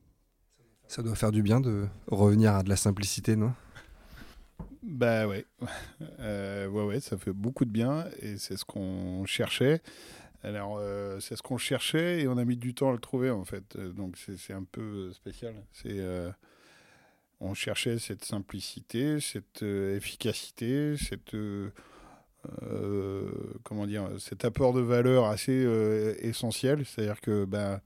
[0.87, 3.53] Ça doit faire du bien de revenir à de la simplicité, non?
[4.83, 5.45] Bah ouais.
[6.21, 9.83] Euh, ouais, ouais, ça fait beaucoup de bien et c'est ce qu'on cherchait.
[10.43, 13.31] Alors, euh, c'est ce qu'on cherchait et on a mis du temps à le trouver
[13.31, 13.77] en fait.
[13.77, 15.55] Euh, donc, c'est un peu spécial.
[15.73, 16.01] C'est,
[17.41, 21.37] on cherchait cette simplicité, cette efficacité, cette.
[23.63, 25.67] comment dire, cet apport de valeur assez
[26.21, 26.85] essentiel.
[26.85, 27.45] C'est-à-dire que.
[27.45, 27.81] Bah,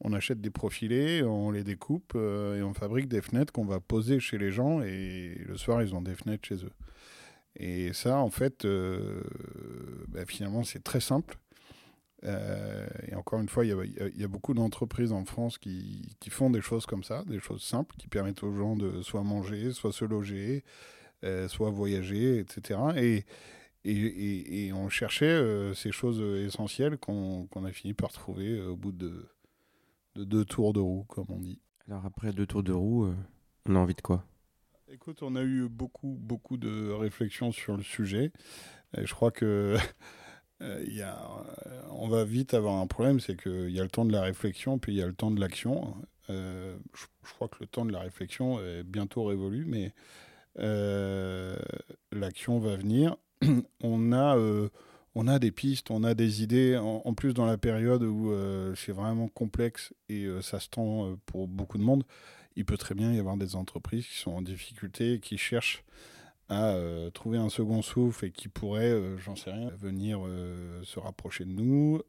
[0.00, 3.80] on achète des profilés, on les découpe euh, et on fabrique des fenêtres qu'on va
[3.80, 6.72] poser chez les gens et le soir ils ont des fenêtres chez eux.
[7.56, 9.22] Et ça, en fait, euh,
[10.08, 11.36] bah, finalement, c'est très simple.
[12.24, 13.70] Euh, et encore une fois, il
[14.16, 17.94] y, a beaucoup d'entreprises en France qui, font des choses comme ça, des choses simples
[17.96, 20.64] qui permettent aux gens de soit manger, soit se loger,
[21.48, 22.80] soit voyager, etc.
[22.96, 23.24] Et,
[23.84, 29.26] et, on cherchait ces choses essentielles qu'on a fini par trouver au bout de
[30.14, 31.60] de deux tours de roue, comme on dit.
[31.88, 33.14] Alors après deux tours de roue, euh,
[33.66, 34.24] on a envie de quoi?
[34.88, 38.32] Écoute, on a eu beaucoup, beaucoup de réflexions sur le sujet.
[38.96, 39.76] Et je crois que
[40.62, 41.44] euh, a,
[41.90, 44.78] on va vite avoir un problème, c'est qu'il y a le temps de la réflexion,
[44.78, 45.94] puis il y a le temps de l'action.
[46.28, 49.92] Euh, je, crois que le temps de la réflexion est bientôt révolu, mais
[52.12, 53.16] l'action va venir.
[55.14, 58.74] on a des pistes, on a des idées, en, plus dans la période où euh,
[58.76, 62.04] c'est vraiment complexe et euh, ça se tend euh, pour beaucoup de monde,
[62.56, 65.84] il peut très bien y avoir des entreprises qui sont en difficulté, qui cherchent
[66.50, 66.76] à
[67.14, 70.20] trouver un second souffle et qui pourraient, j'en sais rien, venir
[70.82, 72.02] se rapprocher de nous.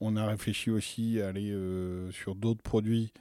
[0.00, 1.56] on a réfléchi aussi à aller
[2.12, 3.12] sur d'autres produits.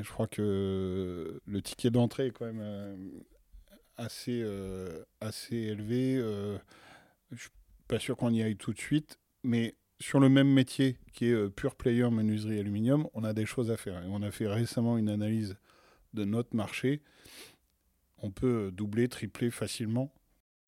[0.00, 3.10] je crois que le ticket d'entrée est quand même
[3.96, 4.44] assez,
[5.20, 6.22] assez élevé
[7.88, 11.32] pas sûr qu'on y aille tout de suite, mais sur le même métier qui est
[11.32, 14.02] euh, pure player menuiserie aluminium, on a des choses à faire.
[14.04, 15.56] Et on a fait récemment une analyse
[16.14, 17.02] de notre marché.
[18.22, 20.12] On peut doubler, tripler facilement.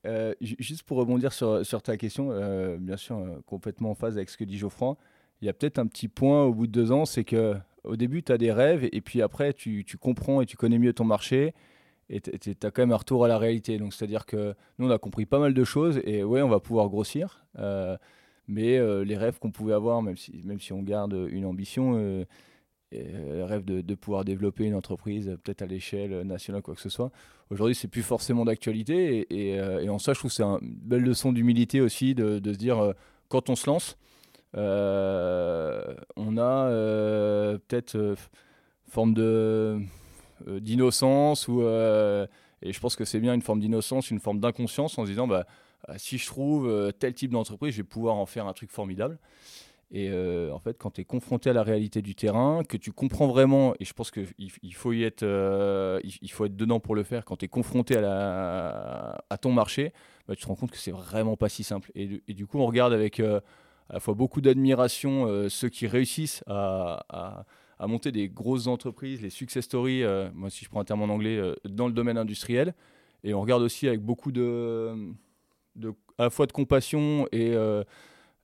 [0.06, 4.36] Euh, juste pour rebondir sur, ta question, euh, bien sûr, complètement en phase avec ce
[4.36, 4.96] que dit Geoffroy,
[5.42, 7.96] il y a peut-être un petit point au bout de deux ans, c'est que au
[7.96, 11.04] début, tu as des rêves et puis après, tu, comprends et tu connais mieux ton
[11.04, 11.54] marché
[12.08, 13.78] et tu as quand même un retour à la réalité.
[13.78, 16.60] Donc, c'est-à-dire que nous, on a compris pas mal de choses et ouais, on va
[16.60, 17.46] pouvoir grossir.
[17.58, 17.96] Euh,
[18.48, 22.26] mais euh, les rêves qu'on pouvait avoir, même si, même si on garde une ambition,
[22.94, 26.88] euh, le rêve de, pouvoir développer une entreprise, peut-être à l'échelle nationale, quoi que ce
[26.88, 27.10] soit,
[27.50, 29.26] aujourd'hui, c'est plus forcément d'actualité.
[29.30, 32.58] Et, et, en ça, je trouve que c'est une belle leçon d'humilité aussi de, se
[32.58, 32.94] dire,
[33.28, 33.96] quand on se lance,
[34.54, 36.68] on a
[37.68, 38.16] peut-être
[38.90, 39.80] forme euh,
[40.60, 42.26] d'innocence ou euh,
[42.62, 45.26] et je pense que c'est bien une forme d'innocence, une forme d'inconscience en se disant
[45.26, 45.46] bah,
[45.88, 49.18] euh, si je trouve tel type d'entreprise, je vais pouvoir en faire un truc formidable.
[49.92, 53.26] Et en fait, quand tu es confronté à la réalité du terrain, que tu comprends
[53.26, 55.24] vraiment, et je pense qu'il il faut y être,
[56.04, 59.92] il, faut être dedans pour le faire, quand tu es confronté à, ton marché,
[60.28, 61.90] bah, tu te rends compte que c'est vraiment pas si simple.
[61.96, 67.44] Et, du coup, on regarde avec à la fois beaucoup d'admiration ceux qui réussissent à,
[67.86, 71.12] monter des grosses entreprises, les success stories, euh, moi si je prends un terme en
[71.12, 72.74] anglais, euh, dans le domaine industriel.
[73.24, 75.12] Et on regarde aussi avec beaucoup de,
[76.18, 77.84] à la fois de compassion et euh,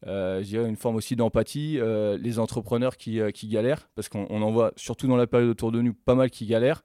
[0.04, 1.78] je dirais une forme aussi d'empathie,
[2.18, 5.80] les entrepreneurs qui, qui galèrent, parce qu'on en voit surtout dans la période autour de
[5.80, 6.82] nous pas mal qui galèrent.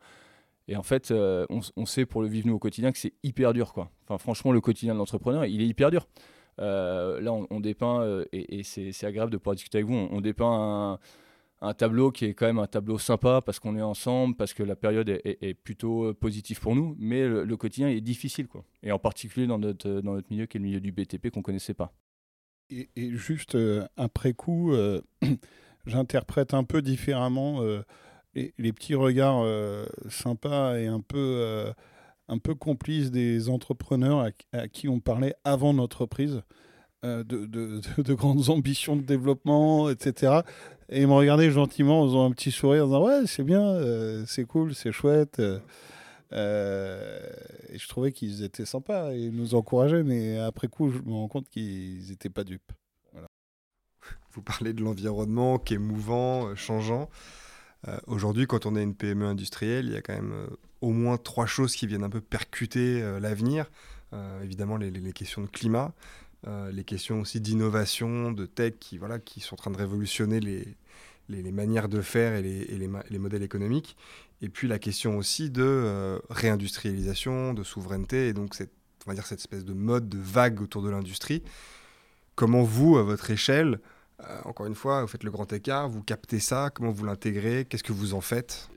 [0.68, 3.74] Et en fait, on, sait pour le vivre nous au quotidien que c'est hyper dur.
[3.74, 3.92] Quoi.
[4.04, 6.08] Enfin, franchement, le quotidien de l'entrepreneur, il est hyper dur.
[6.58, 11.00] là, on, dépeint, et, c'est agréable de pouvoir discuter avec vous, on, dépeint
[11.62, 14.64] un, tableau qui est quand même un tableau sympa parce qu'on est ensemble, parce que
[14.64, 18.64] la période est, plutôt euh, positive pour nous, mais le, quotidien est difficile, quoi.
[18.84, 21.30] Et en particulier dans notre, euh, dans notre milieu qui est le milieu du BTP
[21.30, 21.94] qu'on ne connaissait pas.
[22.72, 24.74] Et, juste euh, après coup,
[25.86, 27.62] j'interprète un peu différemment
[28.34, 29.46] les, les, petits regards
[30.10, 31.66] sympas et un peu,
[32.28, 36.42] un peu complices des entrepreneurs à, qui on parlait avant notre prise.
[37.04, 40.44] de, de, de, grandes ambitions de développement, etc.
[40.92, 43.62] Et ils m'ont regardé gentiment en faisant un petit sourire en disant Ouais, c'est bien,
[43.64, 45.40] euh, c'est cool, c'est chouette.
[45.40, 45.60] Euh,
[46.34, 47.20] euh,
[47.70, 51.28] et je trouvais qu'ils étaient sympas et nous encourageaient, mais après coup, je me rends
[51.28, 52.72] compte qu'ils n'étaient pas dupes.
[54.34, 57.10] Vous parlez de l'environnement qui est mouvant, changeant.
[58.06, 60.48] Aujourd'hui, quand on est une PME industrielle, il y a quand même
[60.82, 63.72] au moins trois choses qui viennent un peu percuter l'avenir.
[64.44, 65.92] évidemment, les, les, questions de climat,
[66.46, 70.78] les questions aussi d'innovation, de tech, qui, voilà, qui sont en train de révolutionner les,
[71.32, 72.66] les, manières de faire et, les,
[73.10, 73.96] les, modèles économiques.
[74.42, 78.72] Et puis la question aussi de euh, réindustrialisation, de souveraineté, et donc cette,
[79.06, 81.44] on va dire cette espèce de mode, de vague autour de l'industrie.
[82.36, 83.80] Comment vous, à votre échelle,
[84.22, 87.66] euh, encore une fois, vous faites le grand écart, vous captez ça, comment vous l'intégrez,
[87.66, 88.70] qu'est-ce que vous en faites?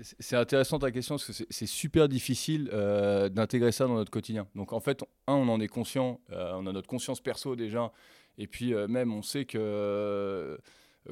[0.00, 4.46] C'est intéressant ta question parce que c'est super difficile euh, d'intégrer ça dans notre quotidien.
[4.54, 7.92] Donc en fait, un, on en est conscient, on a notre conscience perso déjà,
[8.36, 10.56] et puis même on sait que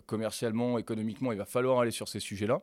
[0.06, 2.62] commercialement, économiquement, il va falloir aller sur ces sujets-là.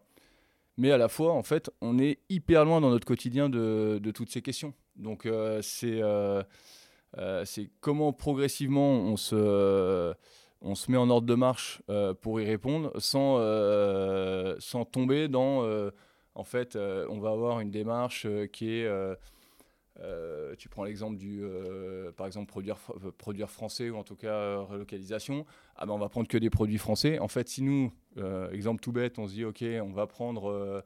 [0.78, 4.30] Mais à la fois, en fait, on est hyper loin dans notre quotidien de, toutes
[4.30, 4.74] ces questions.
[4.96, 5.28] Donc
[5.62, 6.02] c'est
[7.80, 10.14] comment progressivement on se
[10.66, 11.82] on se met en ordre de marche
[12.22, 13.38] pour y répondre sans,
[14.60, 15.92] sans tomber dans
[16.36, 18.90] en fait, euh, on va avoir une démarche euh, qui est
[20.00, 21.44] euh, tu prends l'exemple du,
[22.18, 22.78] par exemple, produire,
[23.18, 25.46] produire français ou en tout cas relocalisation.
[25.76, 27.20] Ah ben, on va prendre que des produits français.
[27.20, 27.92] En fait, si nous,
[28.52, 30.84] exemple tout bête, on se dit, ok, on va prendre,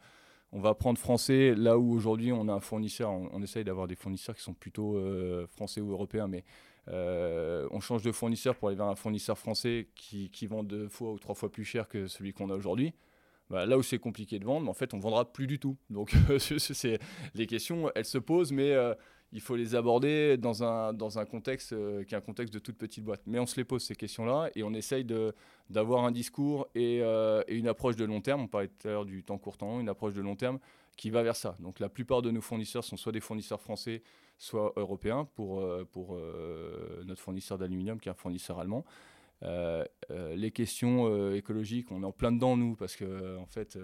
[0.51, 3.11] on va prendre français là où aujourd'hui on a un fournisseur.
[3.11, 5.01] On, essaye d'avoir des fournisseurs qui sont plutôt
[5.47, 6.43] français ou européens, mais
[6.87, 11.13] on change de fournisseur pour aller vers un fournisseur français qui, qui vend deux fois
[11.13, 12.93] ou trois fois plus cher que celui qu'on a aujourd'hui.
[13.49, 15.77] Bah, là où c'est compliqué de vendre, en fait, on vendra plus du tout.
[15.89, 16.99] Donc, c'est
[17.33, 18.93] les questions, elles se posent, mais euh,
[19.31, 22.59] il faut les aborder dans un, dans un contexte euh, qui est un contexte de
[22.59, 23.21] toute petite boîte.
[23.25, 25.05] Mais on se les pose ces questions-là et on essaye
[25.69, 28.41] d'avoir un discours euh, et, une approche de long terme.
[28.41, 30.59] On parlait tout à l'heure du temps court temps, une approche de long terme
[30.97, 31.55] qui va vers ça.
[31.59, 34.01] Donc, la plupart de nos fournisseurs sont soit des fournisseurs français,
[34.37, 36.19] soit européens pour, pour
[37.05, 38.83] notre fournisseur d'aluminium qui est un fournisseur allemand.
[39.43, 43.45] Euh, euh, les questions euh, écologiques, on est en plein dedans nous parce que en
[43.45, 43.77] fait,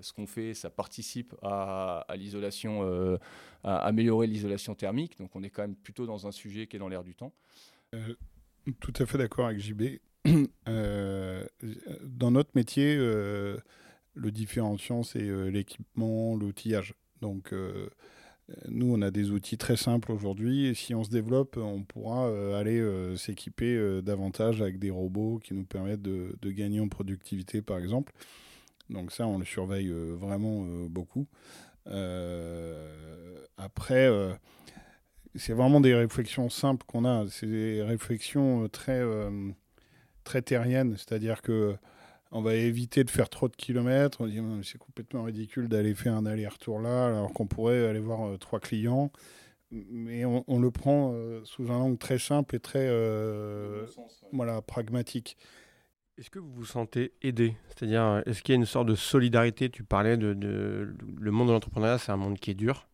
[0.00, 3.18] ce qu'on fait, ça participe à, l'isolation,
[3.62, 5.18] à améliorer l'isolation thermique.
[5.18, 7.32] Donc on est quand même plutôt dans un sujet qui est dans l'air du temps.
[8.80, 9.98] tout à fait d'accord avec JB.
[10.66, 16.94] dans notre métier, le différenciant, c'est l'équipement, l'outillage.
[17.20, 17.52] Donc
[18.68, 22.26] nous, on a des outils très simples aujourd'hui et si on se développe, on pourra
[22.28, 26.88] euh, aller euh, s'équiper euh, davantage avec des robots qui nous permettent de, gagner en
[26.88, 28.12] productivité, par exemple.
[28.90, 31.26] Donc ça, on le surveille vraiment beaucoup.
[33.56, 34.10] après,
[35.34, 37.26] c'est vraiment des réflexions simples qu'on a.
[37.28, 39.02] C'est des réflexions très,
[40.22, 41.76] très terriennes, c'est-à-dire que
[42.34, 44.20] on va éviter de faire trop de kilomètres.
[44.20, 48.28] On dit c'est complètement ridicule d'aller faire un aller-retour là, alors qu'on pourrait aller voir
[48.28, 49.10] euh, trois clients.
[49.70, 53.86] Mais on, le prend euh, sous un angle très simple et très euh,
[54.32, 55.36] voilà, pragmatique.
[56.16, 57.56] Est-ce que vous vous sentez aidé?
[57.68, 59.70] C'est-à-dire, est-ce qu'il y a une sorte de solidarité?
[59.70, 62.86] Tu parlais de, le monde de l'entrepreneuriat, c'est un monde qui est dur.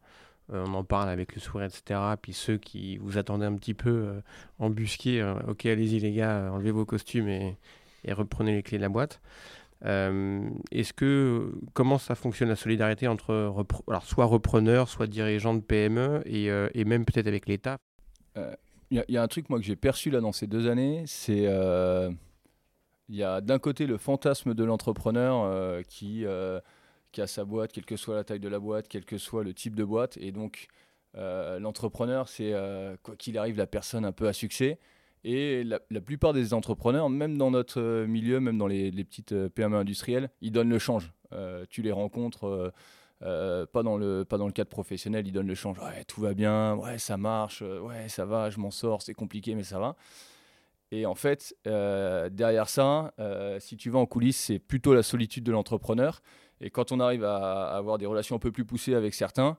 [0.48, 2.00] on en parle avec le sourire, etc.
[2.22, 4.22] Puis ceux qui vous attendaient un petit peu
[4.58, 7.58] embusqués, ok, allez-y les gars, enlevez vos costumes et,
[8.04, 9.20] et reprenez les clés de la boîte.
[9.86, 13.54] Euh, est-ce que comment ça fonctionne la solidarité entre
[13.88, 17.78] alors soit repreneurs, soit dirigeants de PME et, euh, et même peut-être avec l'État?
[18.36, 21.04] Il euh, y, a un truc moi que j'ai perçu là dans ces deux années,
[21.06, 21.48] c'est
[23.08, 26.24] il y a d'un côté le fantasme de l'entrepreneur qui
[27.12, 29.42] qui a sa boîte, quelle que soit la taille de la boîte, quel que soit
[29.42, 30.68] le type de boîte, et donc
[31.14, 32.52] l'entrepreneur c'est
[33.02, 34.78] quoi qu'il arrive la personne un peu à succès.
[35.22, 39.48] Et la, plupart des entrepreneurs, même dans notre euh, milieu, même dans les, petites euh,
[39.50, 41.12] PME industrielles, ils donnent le change.
[41.32, 42.72] Euh, tu les rencontres,
[43.20, 45.78] pas, dans le, cadre professionnel, ils donnent le change.
[45.78, 49.54] Ouais, tout va bien, ouais, ça marche, ouais, ça va, je m'en sors, c'est compliqué,
[49.54, 49.96] mais ça va.
[50.90, 53.12] Et en fait, derrière ça,
[53.60, 56.22] si tu vas en coulisses, c'est plutôt la solitude de l'entrepreneur.
[56.60, 59.58] Et quand on arrive à, avoir des relations un peu plus poussées avec certains,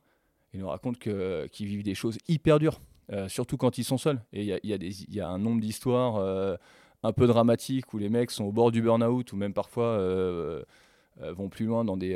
[0.53, 2.81] ils nous racontent qu'ils vivent des choses hyper dures.
[3.11, 4.21] Euh, surtout quand ils sont seuls.
[4.31, 6.55] Et il y, a, un nombre d'histoires euh,
[7.03, 10.63] un peu dramatiques où les mecs sont au bord du burn-out ou même parfois euh,
[11.19, 12.13] vont plus loin dans des,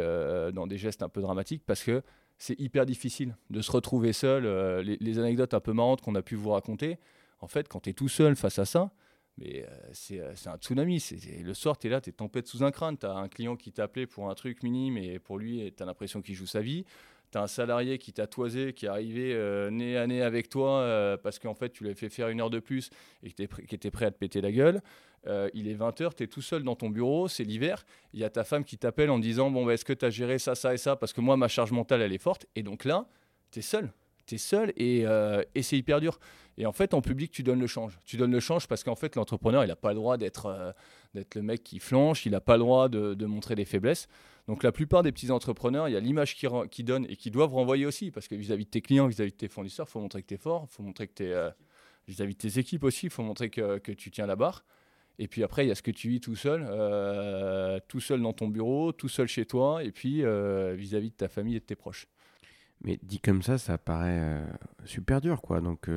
[0.53, 2.01] dans des gestes un peu dramatiques parce que
[2.37, 4.45] c'est hyper difficile de se retrouver seul.
[4.81, 6.97] Les, anecdotes un peu marrantes qu'on a pu vous raconter,
[7.41, 8.91] en fait, quand tu es tout seul face à ça,
[9.37, 11.03] mais c'est un tsunami.
[11.43, 12.97] le soir, tu es là, tu es tempête sous un crâne.
[12.97, 15.85] Tu as un client qui t'appelait pour un truc minime et pour lui, tu as
[15.85, 16.85] l'impression qu'il joue sa vie
[17.35, 20.47] tu as un salarié qui t'a toisé, qui est arrivé euh, nez à nez avec
[20.47, 22.89] toi euh, parce qu'en fait, tu l'avais fait faire une heure de plus
[23.23, 23.43] et qui
[23.75, 24.81] était prêt à te péter la gueule.
[25.27, 27.85] Euh, il est 20h, tu es tout seul dans ton bureau, c'est l'hiver.
[28.13, 30.11] Il y a ta femme qui t'appelle en disant Bon, bah, est-ce que tu as
[30.11, 30.95] géré ça, ça et ça?
[30.95, 32.45] Parce que moi, ma charge mentale, elle est forte.
[32.55, 33.05] Et donc là,
[33.51, 33.91] tu es seul.
[34.25, 35.03] Tu es seul et,
[35.53, 36.19] et c'est hyper dur.
[36.57, 37.99] Et en fait, en public, tu donnes le change.
[38.05, 40.73] Tu donnes le change parce qu'en fait, l'entrepreneur, il n'a pas le droit d'être
[41.13, 44.07] d'être le mec qui flanche, il n'a pas le droit de, de montrer des faiblesses.
[44.47, 47.31] Donc la plupart des petits entrepreneurs, il y a l'image qu'ils qui donnent et qui
[47.31, 49.99] doivent renvoyer aussi, parce que vis-à-vis de tes clients, vis-à-vis de tes fournisseurs, il faut
[49.99, 51.33] montrer que tu es fort, il faut montrer que tu es...
[51.33, 51.49] Euh,
[52.07, 54.63] vis-à-vis de tes équipes aussi, il faut montrer que, que, tu tiens la barre.
[55.17, 58.21] Et puis après, il y a ce que tu vis tout seul, euh, tout seul
[58.21, 61.59] dans ton bureau, tout seul chez toi, et puis euh, vis-à-vis de ta famille et
[61.59, 62.07] de tes proches.
[62.83, 64.43] Mais dit comme ça, ça paraît
[64.83, 65.61] super dur, quoi.
[65.61, 65.89] Donc,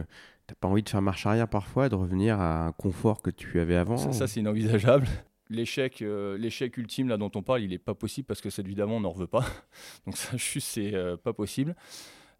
[0.46, 3.60] t'as pas envie de faire marche arrière parfois, de revenir à un confort que tu
[3.60, 5.06] avais avant Ça, ça c'est inenvisageable.
[5.50, 8.96] L'échec, l'échec ultime là dont on parle, il n'est pas possible parce que cette évidemment
[8.96, 9.44] on n'en veut pas.
[10.06, 11.74] Donc ça, juste, c'est pas possible.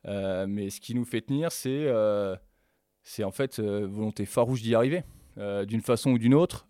[0.04, 1.86] mais ce qui nous fait tenir, c'est
[3.02, 5.02] c'est en fait volonté farouche d'y arriver.
[5.36, 6.66] d'une façon ou d'une autre,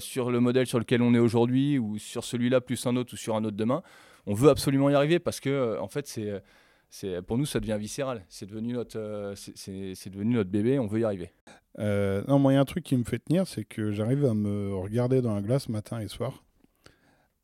[0.00, 3.16] sur le modèle sur lequel on est aujourd'hui, ou sur celui-là plus un autre, ou
[3.16, 3.82] sur un autre demain,
[4.26, 6.42] on veut absolument y arriver parce que, en fait, c'est
[6.90, 8.24] c'est pour nous ça devient viscéral.
[8.28, 10.78] C'est devenu notre euh, c'est devenu notre bébé.
[10.78, 11.32] On veut y arriver.
[11.78, 14.24] Euh, non, moi il y a un truc qui me fait tenir, c'est que j'arrive
[14.24, 16.42] à me regarder dans la glace matin et soir.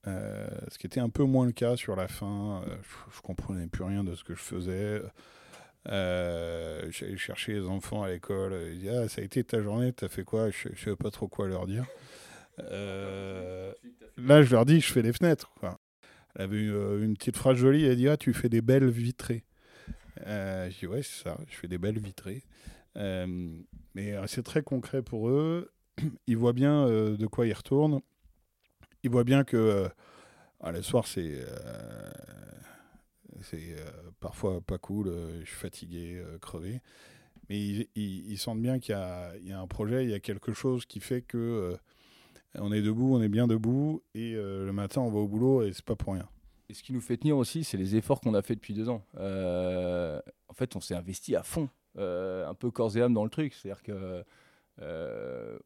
[0.07, 2.63] Euh, ce qui était un peu moins le cas sur la fin.
[3.15, 5.03] je, comprenais plus rien de ce que je faisais.
[5.87, 8.55] J'allais chercher les enfants à l'école.
[8.73, 10.51] Ils disaient ah, ça a été ta journée, t'as fait quoi?
[10.51, 11.85] Je ne savais pas trop quoi leur dire.
[12.59, 15.53] là, je leur dis je fais les fenêtres.
[15.61, 15.79] Quoi.
[16.35, 18.89] Elle avait une, euh, une petite phrase jolie, elle dit Ah, tu fais des belles
[18.89, 19.45] vitrées.
[20.27, 22.43] Euh, je dis Ouais, c'est ça, je fais des belles vitrées.
[22.97, 23.27] Euh,
[23.95, 25.73] mais c'est très concret pour eux.
[26.27, 28.01] Ils voient bien de quoi ils retournent.
[29.03, 29.89] Ils voient bien que
[30.61, 31.45] ah, le soir, c'est
[34.21, 36.81] parfois pas cool, je suis fatigué, crevé.
[37.49, 37.61] Mais
[37.95, 41.21] ils, sentent bien qu'il y, a un projet, il y a quelque chose qui fait
[41.23, 41.77] que
[42.59, 45.63] on est debout, on est bien debout, et euh, le matin, on va au boulot,
[45.63, 46.29] et c'est pas pour rien.
[46.69, 48.89] Et ce qui nous fait tenir aussi, c'est les efforts qu'on a fait depuis deux
[48.89, 49.05] ans.
[49.19, 51.69] Euh, en fait, on s'est investi à fond,
[51.99, 53.53] euh, un peu corps et âme dans le truc.
[53.55, 54.25] C'est-à-dire que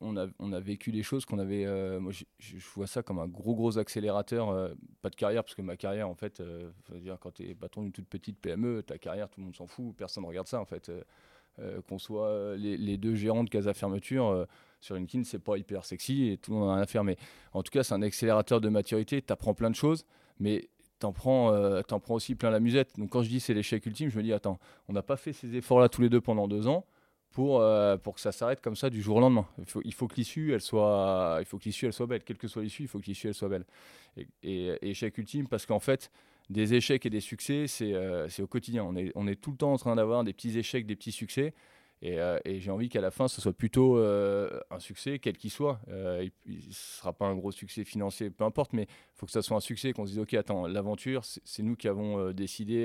[0.01, 1.67] on, a, on a vécu les choses qu'on avait.
[1.99, 4.75] moi, je, vois ça comme un gros, gros accélérateur.
[5.01, 6.43] pas de carrière, parce que ma carrière, en fait,
[7.21, 9.95] quand tu es patron d'une toute petite PME, ta carrière, tout le monde s'en fout,
[9.97, 10.91] personne ne regarde ça, en fait.
[11.87, 14.47] qu'on soit les, les, deux gérants de Casa Fermeture
[14.81, 17.05] sur LinkedIn, c'est pas hyper sexy et tout le monde en a rien à faire.
[17.05, 17.17] Mais
[17.53, 19.23] en tout cas, c'est un accélérateur de maturité.
[19.23, 20.05] Tu apprends plein de choses,
[20.39, 20.69] mais
[21.01, 22.99] tu en, prends, euh, prends aussi plein la musette.
[22.99, 25.33] Donc quand je dis c'est l'échec ultime, je me dis attends, on n'a pas fait
[25.33, 26.87] ces efforts-là tous les deux pendant deux ans
[27.31, 29.47] pour, euh, que ça s'arrête comme ça du jour au lendemain.
[29.85, 32.25] Il faut, que l'issue elle soit, elle soit belle.
[32.25, 33.65] Quelle que soit l'issue, il faut que l'issue elle soit belle.
[34.43, 36.11] Et, échec ultime parce qu'en fait,
[36.51, 38.85] des échecs et des succès, c'est euh, au quotidien.
[39.15, 41.55] On est tout le temps en train d'avoir des petits échecs, des petits succès.
[42.05, 45.51] Euh, et, j'ai envie qu'à la fin, ce soit plutôt euh, un succès, quel qu'il
[45.51, 45.81] soit.
[45.89, 49.33] Euh, ce ne sera pas un gros succès financier, peu importe, mais il faut que
[49.33, 52.85] ça soit un succès, qu'on se dise, OK, attends, l'aventure, c'est nous qui avons décidé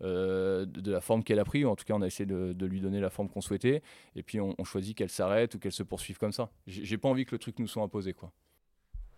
[0.00, 2.80] de, la forme qu'elle a pris, ou en tout cas, on a essayé de, lui
[2.80, 3.82] donner la forme qu'on souhaitait,
[4.16, 6.50] et puis on, choisit qu'elle s'arrête ou qu'elle se poursuive comme ça.
[6.66, 8.12] J'ai pas envie que le truc nous soit imposé.
[8.12, 8.32] Quoi.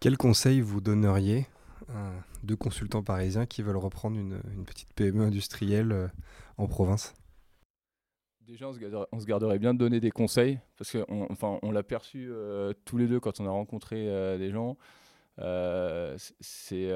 [0.00, 1.46] Quel conseil vous donneriez
[1.88, 6.10] à deux consultants parisiens qui veulent reprendre une petite PME industrielle
[6.58, 7.14] en province?
[8.46, 11.28] Déjà, on se, garderait, bien de donner des conseils, parce qu'on
[11.62, 14.76] on l'a perçu euh, tous les deux quand on a rencontré euh, des gens.
[15.38, 16.90] Euh, c'est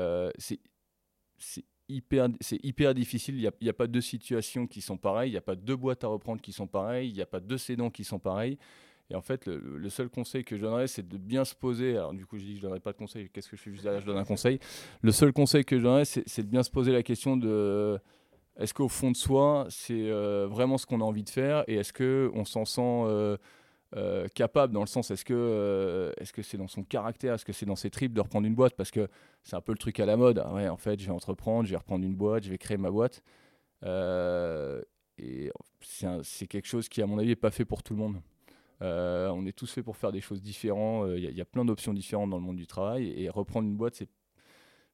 [1.89, 2.29] hyper,
[2.63, 3.37] hyper difficile.
[3.37, 6.05] Il n'y a, pas deux situations qui sont pareilles, il n'y a pas deux boîtes
[6.05, 8.59] à reprendre qui sont pareilles, il n'y a pas deux cédants qui sont pareils.
[9.11, 11.97] Et en fait, le, seul conseil que je donnerais, c'est de bien se poser.
[11.97, 13.31] Alors, du coup, je dis que je ne donnerai pas de conseil.
[13.31, 14.03] Qu'est-ce que je fais juste derrière?
[14.03, 14.59] Je donne un conseil.
[15.01, 17.99] Le seul conseil que je donnerais, c'est de bien se poser la question de
[18.59, 21.77] est-ce qu'au fond de soi, c'est euh, vraiment ce qu'on a envie de faire et
[21.77, 23.37] est-ce qu'on s'en sent euh,
[23.97, 27.53] euh, capable dans le sens, est-ce que est-ce que c'est dans son caractère, est-ce que
[27.53, 28.75] c'est dans ses tripes de reprendre une boîte?
[28.75, 29.09] Parce que
[29.45, 30.43] c'est un peu le truc à la mode.
[30.45, 32.79] Ah ouais, en fait, je vais entreprendre, je vais reprendre une boîte, je vais créer
[32.79, 33.23] ma boîte.
[33.85, 38.21] et c'est quelque chose qui, à mon avis, n'est pas fait pour tout le monde.
[38.81, 41.11] on est tous faits pour faire des choses différentes.
[41.17, 43.13] Il y, a plein d'options différentes dans le monde du travail.
[43.17, 44.11] Et reprendre une boîte, c'est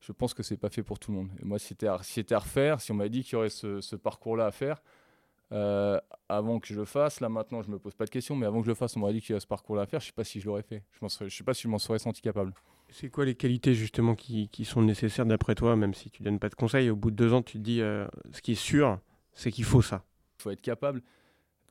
[0.00, 1.30] je pense que c'est pas fait pour tout le monde.
[1.40, 3.96] Et moi, si c'était à, à, refaire, si on m'a dit qu'il y aurait ce,
[3.96, 4.82] parcours-là à faire,
[5.52, 8.46] euh, avant que je le fasse, là maintenant, je me pose pas de questions, mais
[8.46, 10.00] avant que je le fasse, on m'aurait dit qu'il y a ce parcours-là à faire,
[10.00, 10.82] je sais pas si je l'aurais fait.
[11.00, 12.52] Je ne sais pas si je m'en serais senti capable.
[12.90, 16.38] C'est quoi les qualités justement qui, qui sont nécessaires d'après toi, même si tu donnes
[16.38, 18.56] pas de conseils Au bout de deux ans, tu te dis, euh, ce qui est
[18.56, 18.98] sûr,
[19.32, 20.04] c'est qu'il faut ça?
[20.38, 21.02] Il faut être capable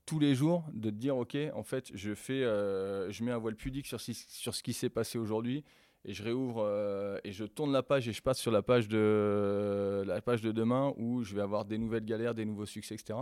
[0.06, 3.38] tous les jours de te dire, ok, en fait, je fais, euh, je mets un
[3.38, 5.64] voile pudique sur, sur ce qui s'est passé aujourd'hui
[6.06, 8.88] et je réouvre euh, et je tourne la page et je passe sur la page
[8.88, 12.96] de la page de demain où je vais avoir des nouvelles galères, des nouveaux succès,
[12.96, 13.20] etc.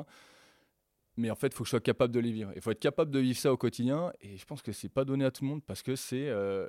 [1.17, 2.51] Mais en fait, il faut que je sois capable de les vivre.
[2.55, 4.11] Il faut être capable de vivre ça au quotidien.
[4.21, 6.67] Et je pense que c'est pas donné à tout le monde parce que c'est euh,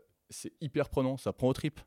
[0.60, 1.16] hyper prenant.
[1.16, 1.80] Ça prend au trip.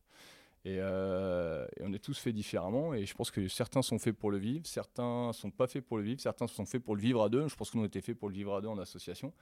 [0.66, 2.94] Euh, et, on est tous faits différemment.
[2.94, 5.98] Et je pense que certains sont faits pour le vivre, certains sont pas faits pour
[5.98, 7.48] le vivre, certains sont faits pour le vivre à deux.
[7.48, 9.34] Je pense qu'on était faits pour le vivre à deux en association.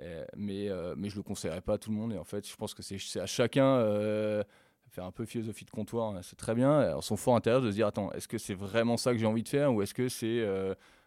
[0.00, 2.12] Euh, mais, euh, mais je le conseillerais pas à tout le monde.
[2.12, 4.42] Et en fait, je pense que c'est à chacun euh,
[4.88, 6.80] faire un peu philosophie de comptoir, hein, c'est très bien.
[6.80, 9.26] Alors, son fort intérieur de se dire attends, est-ce que c'est vraiment ça que j'ai
[9.26, 10.46] envie de faire ou est-ce que c'est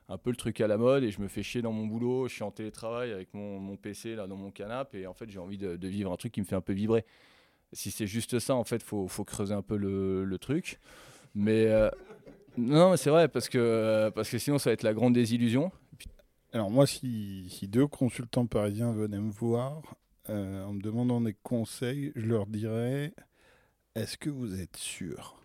[0.08, 2.28] un peu le truc à la mode et je me fais chier dans mon boulot,
[2.28, 5.28] je suis en télétravail avec mon, mon PC là dans mon canapé et en fait
[5.32, 7.06] j'ai envie de, vivre un truc qui me fait un peu vibrer.
[7.74, 10.80] Si c'est juste ça, en fait, faut, faut creuser un peu le, le truc.
[11.34, 11.68] Mais
[12.58, 15.72] non, c'est vrai parce que parce que sinon ça va être la grande désillusion.
[16.56, 19.97] Alors moi, si, deux consultants parisiens venaient me voir,
[20.30, 23.14] en me demandant des conseils, je leur dirais
[23.95, 25.36] est-ce que vous êtes sûr?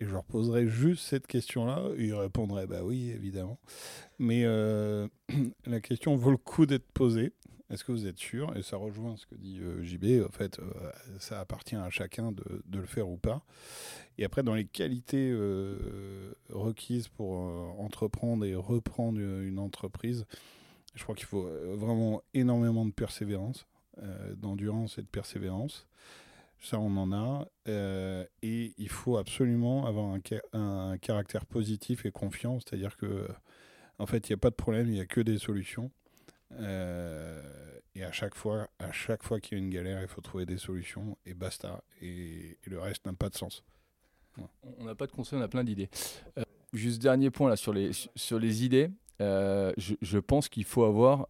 [0.00, 1.90] Et je leur poserai juste cette question-là.
[1.98, 3.58] Ils répondraient bah oui, évidemment.
[4.18, 5.06] Mais euh,
[5.66, 7.34] la question vaut le coup d'être posée.
[7.70, 10.26] Est-ce que vous êtes sûr Et ça rejoint ce que dit euh, JB.
[10.26, 13.42] En fait, euh, ça appartient à chacun de, le faire ou pas.
[14.16, 15.32] Et après, dans les qualités
[16.48, 17.30] requises pour
[17.78, 20.26] entreprendre et reprendre une entreprise,
[20.94, 23.68] je crois qu'il faut vraiment énormément de persévérance,
[24.36, 25.86] d'endurance et de persévérance.
[26.60, 27.48] Ça, on en a.
[27.68, 30.20] Euh, et il faut absolument avoir un,
[30.52, 32.58] un caractère positif et confiant.
[32.60, 33.28] C'est-à-dire que,
[33.98, 35.90] en fait, il n'y a pas de problème, il n'y a que des solutions.
[36.52, 37.42] Euh,
[37.94, 40.46] et à chaque fois, à chaque fois qu'il y a une galère, il faut trouver
[40.46, 41.82] des solutions et basta.
[42.00, 43.64] Et, le reste n'a pas de sens.
[44.78, 45.90] On n'a pas de conseil, on a plein d'idées.
[46.38, 48.90] Euh, juste dernier point là sur les, sur les idées.
[49.20, 51.26] Je, je, pense qu'il faut avoir,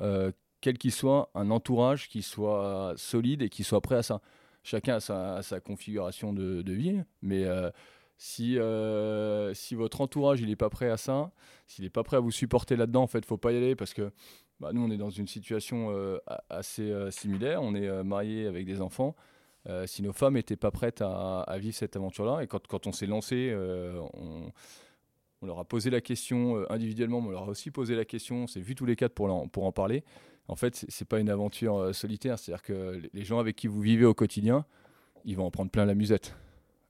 [0.61, 4.21] quel qu'il soit, un entourage qui soit solide et qui soit prêt à ça
[4.69, 7.71] chacun a sa, configuration de, vie, mais euh,
[8.19, 11.31] si, euh, si votre entourage il n'est pas prêt à ça,
[11.67, 13.95] s'il n'est pas prêt à vous supporter là-dedans, en fait, faut pas y aller parce
[13.95, 14.13] que
[14.61, 16.19] bah, nous, on est dans une situation euh,
[16.51, 17.63] assez similaire.
[17.63, 19.15] On est mariés avec des enfants.
[19.87, 23.55] si nos femmes n'étaient pas prêtes à, vivre cette aventure-là, et quand, on s'est lancé,
[23.55, 24.53] on,
[25.47, 28.47] leur a posé la question individuellement, mais on leur a aussi posé la question, on
[28.47, 30.05] s'est vu tous les quatre pour, en parler
[30.49, 32.39] en fait, c'est pas une aventure euh, solitaire.
[32.39, 34.65] C'est-à-dire que les gens avec qui vous vivez au quotidien,
[35.25, 36.35] ils vont en prendre plein la musette.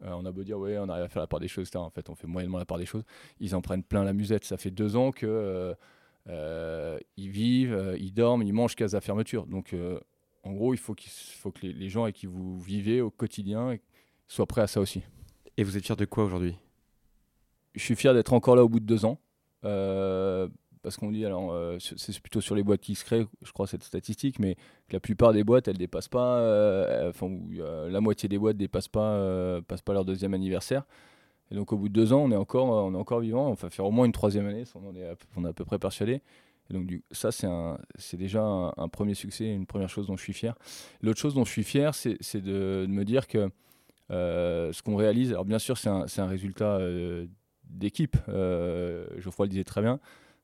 [0.02, 1.90] Euh, on a beau dire, ouais, on arrive à faire la part des choses, En
[1.90, 3.02] fait, on fait moyennement la part des choses.
[3.40, 4.44] Ils en prennent plein la musette.
[4.44, 5.74] Ça fait deux ans que euh,
[6.28, 9.46] ils vivent, ils dorment, ils mangent qu'à la fermeture.
[9.46, 9.74] Donc,
[10.44, 10.94] en gros, il faut,
[11.38, 13.76] faut que les, gens avec qui vous vivez au quotidien
[14.26, 15.02] soient prêts à ça aussi.
[15.56, 16.54] Et vous êtes fier de quoi aujourd'hui?
[17.74, 19.18] Je suis fier d'être encore là au bout de deux ans
[20.82, 23.66] parce qu'on dit, alors euh, c'est plutôt sur les boîtes qui se créent, je crois,
[23.66, 24.54] cette statistique, mais
[24.88, 27.28] que la plupart des boîtes, elles dépassent pas, euh, enfin,
[27.88, 30.86] la moitié des boîtes dépassent pas, euh, passent pas leur deuxième anniversaire.
[31.51, 33.49] Et donc au bout de deux ans, on est encore, on est encore vivant.
[33.49, 35.64] On va faire au moins une troisième année, on, est, à, on est à peu
[35.64, 36.20] près persuadé.
[36.70, 40.55] Et donc ça, c'est déjà un, premier succès, une première chose dont je suis fier.
[41.01, 43.51] L'autre chose dont je suis fier, c'est de, me dire que
[44.11, 46.78] ce qu'on réalise, alors bien sûr, c'est un, résultat
[47.64, 48.18] d'équipe.
[48.26, 49.99] Geoffroy le disait très bien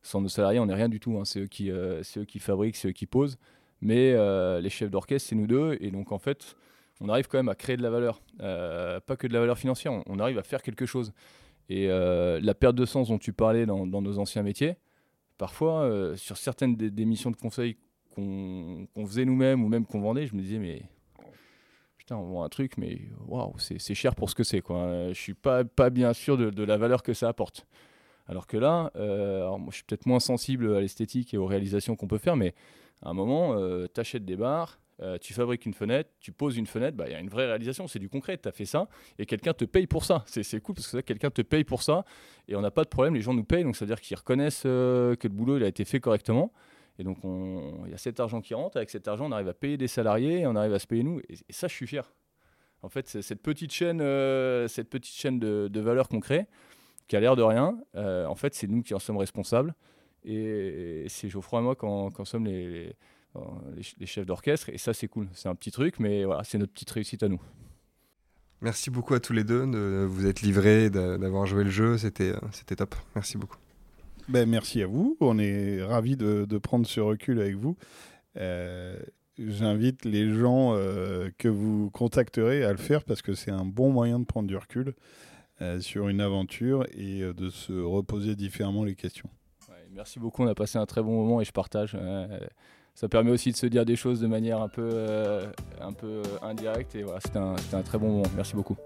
[0.04, 1.18] sans nos salariés, on n'est rien du tout.
[1.18, 1.24] Hein.
[1.24, 3.38] C'est eux, qui, euh, eux qui fabriquent, c'est eux qui posent.
[3.80, 5.76] Mais euh, les chefs d'orchestre, c'est nous deux.
[5.80, 6.56] Et donc, en fait,
[7.00, 8.20] on arrive quand même à créer de la valeur.
[8.40, 11.12] Euh, pas que de la valeur financière, on, arrive à faire quelque chose.
[11.68, 14.76] Et la perte de sens dont tu parlais dans, nos anciens métiers,
[15.38, 17.78] parfois, sur certaines des, missions de conseil
[18.14, 20.82] qu'on faisait nous-mêmes ou même qu'on vendait, je me disais, mais
[22.04, 24.62] putain, on vend un truc, mais waouh, c'est cher pour ce que c'est.
[24.68, 27.66] Je suis pas, bien sûr de, la valeur que ça apporte.
[28.26, 31.96] Alors que là, euh, moi, je suis peut-être moins sensible à l'esthétique et aux réalisations
[31.96, 32.54] qu'on peut faire, mais
[33.02, 36.56] à un moment, euh, tu achètes des barres, euh, tu fabriques une fenêtre, tu poses
[36.56, 38.64] une fenêtre, bah, il y a une vraie réalisation, c'est du concret, tu as fait
[38.64, 38.88] ça,
[39.18, 40.24] et quelqu'un te paye pour ça.
[40.26, 42.04] C'est cool parce que quelqu'un te paye pour ça,
[42.48, 44.16] et on n'a pas de problème, les gens nous payent, donc ça veut dire qu'ils
[44.16, 46.52] reconnaissent que le boulot a été fait correctement.
[46.98, 49.54] Et donc, il y a cet argent qui rentre, avec cet argent, on arrive à
[49.54, 52.12] payer des salariés, et on arrive à se payer nous, et, ça, je suis fier.
[52.82, 53.98] En fait, cette petite chaîne,
[54.68, 56.46] cette petite chaîne de, de valeur qu'on crée,
[57.08, 59.74] qui a l'air de rien, euh, en fait, c'est nous qui en sommes responsables.
[60.24, 62.96] Et, c'est Geoffroy et moi qui en, sommes les,
[64.04, 64.68] chefs d'orchestre.
[64.70, 65.28] Et ça, c'est cool.
[65.32, 67.40] C'est un petit truc, mais voilà, c'est notre petite réussite à nous.
[68.60, 71.98] Merci beaucoup à tous les deux de vous être livrés, d'avoir joué le jeu.
[71.98, 72.32] C'était
[72.76, 72.94] top.
[73.14, 73.58] Merci beaucoup.
[74.28, 75.16] Ben, merci à vous.
[75.20, 77.76] On est ravis de, de prendre ce recul avec vous.
[78.36, 78.98] Euh,
[79.38, 83.90] j'invite les gens euh, que vous contacterez à le faire parce que c'est un bon
[83.90, 84.94] moyen de prendre du recul.
[85.62, 89.30] Euh, sur une aventure et euh, de se reposer différemment les questions.
[89.92, 91.96] merci beaucoup, on a passé un très bon moment et je partage.
[92.94, 94.90] Euh, ça permet aussi de se dire des choses de manière un peu,
[95.80, 98.30] un peu indirecte et voilà, c'était un, un très bon moment.
[98.36, 98.76] Merci beaucoup.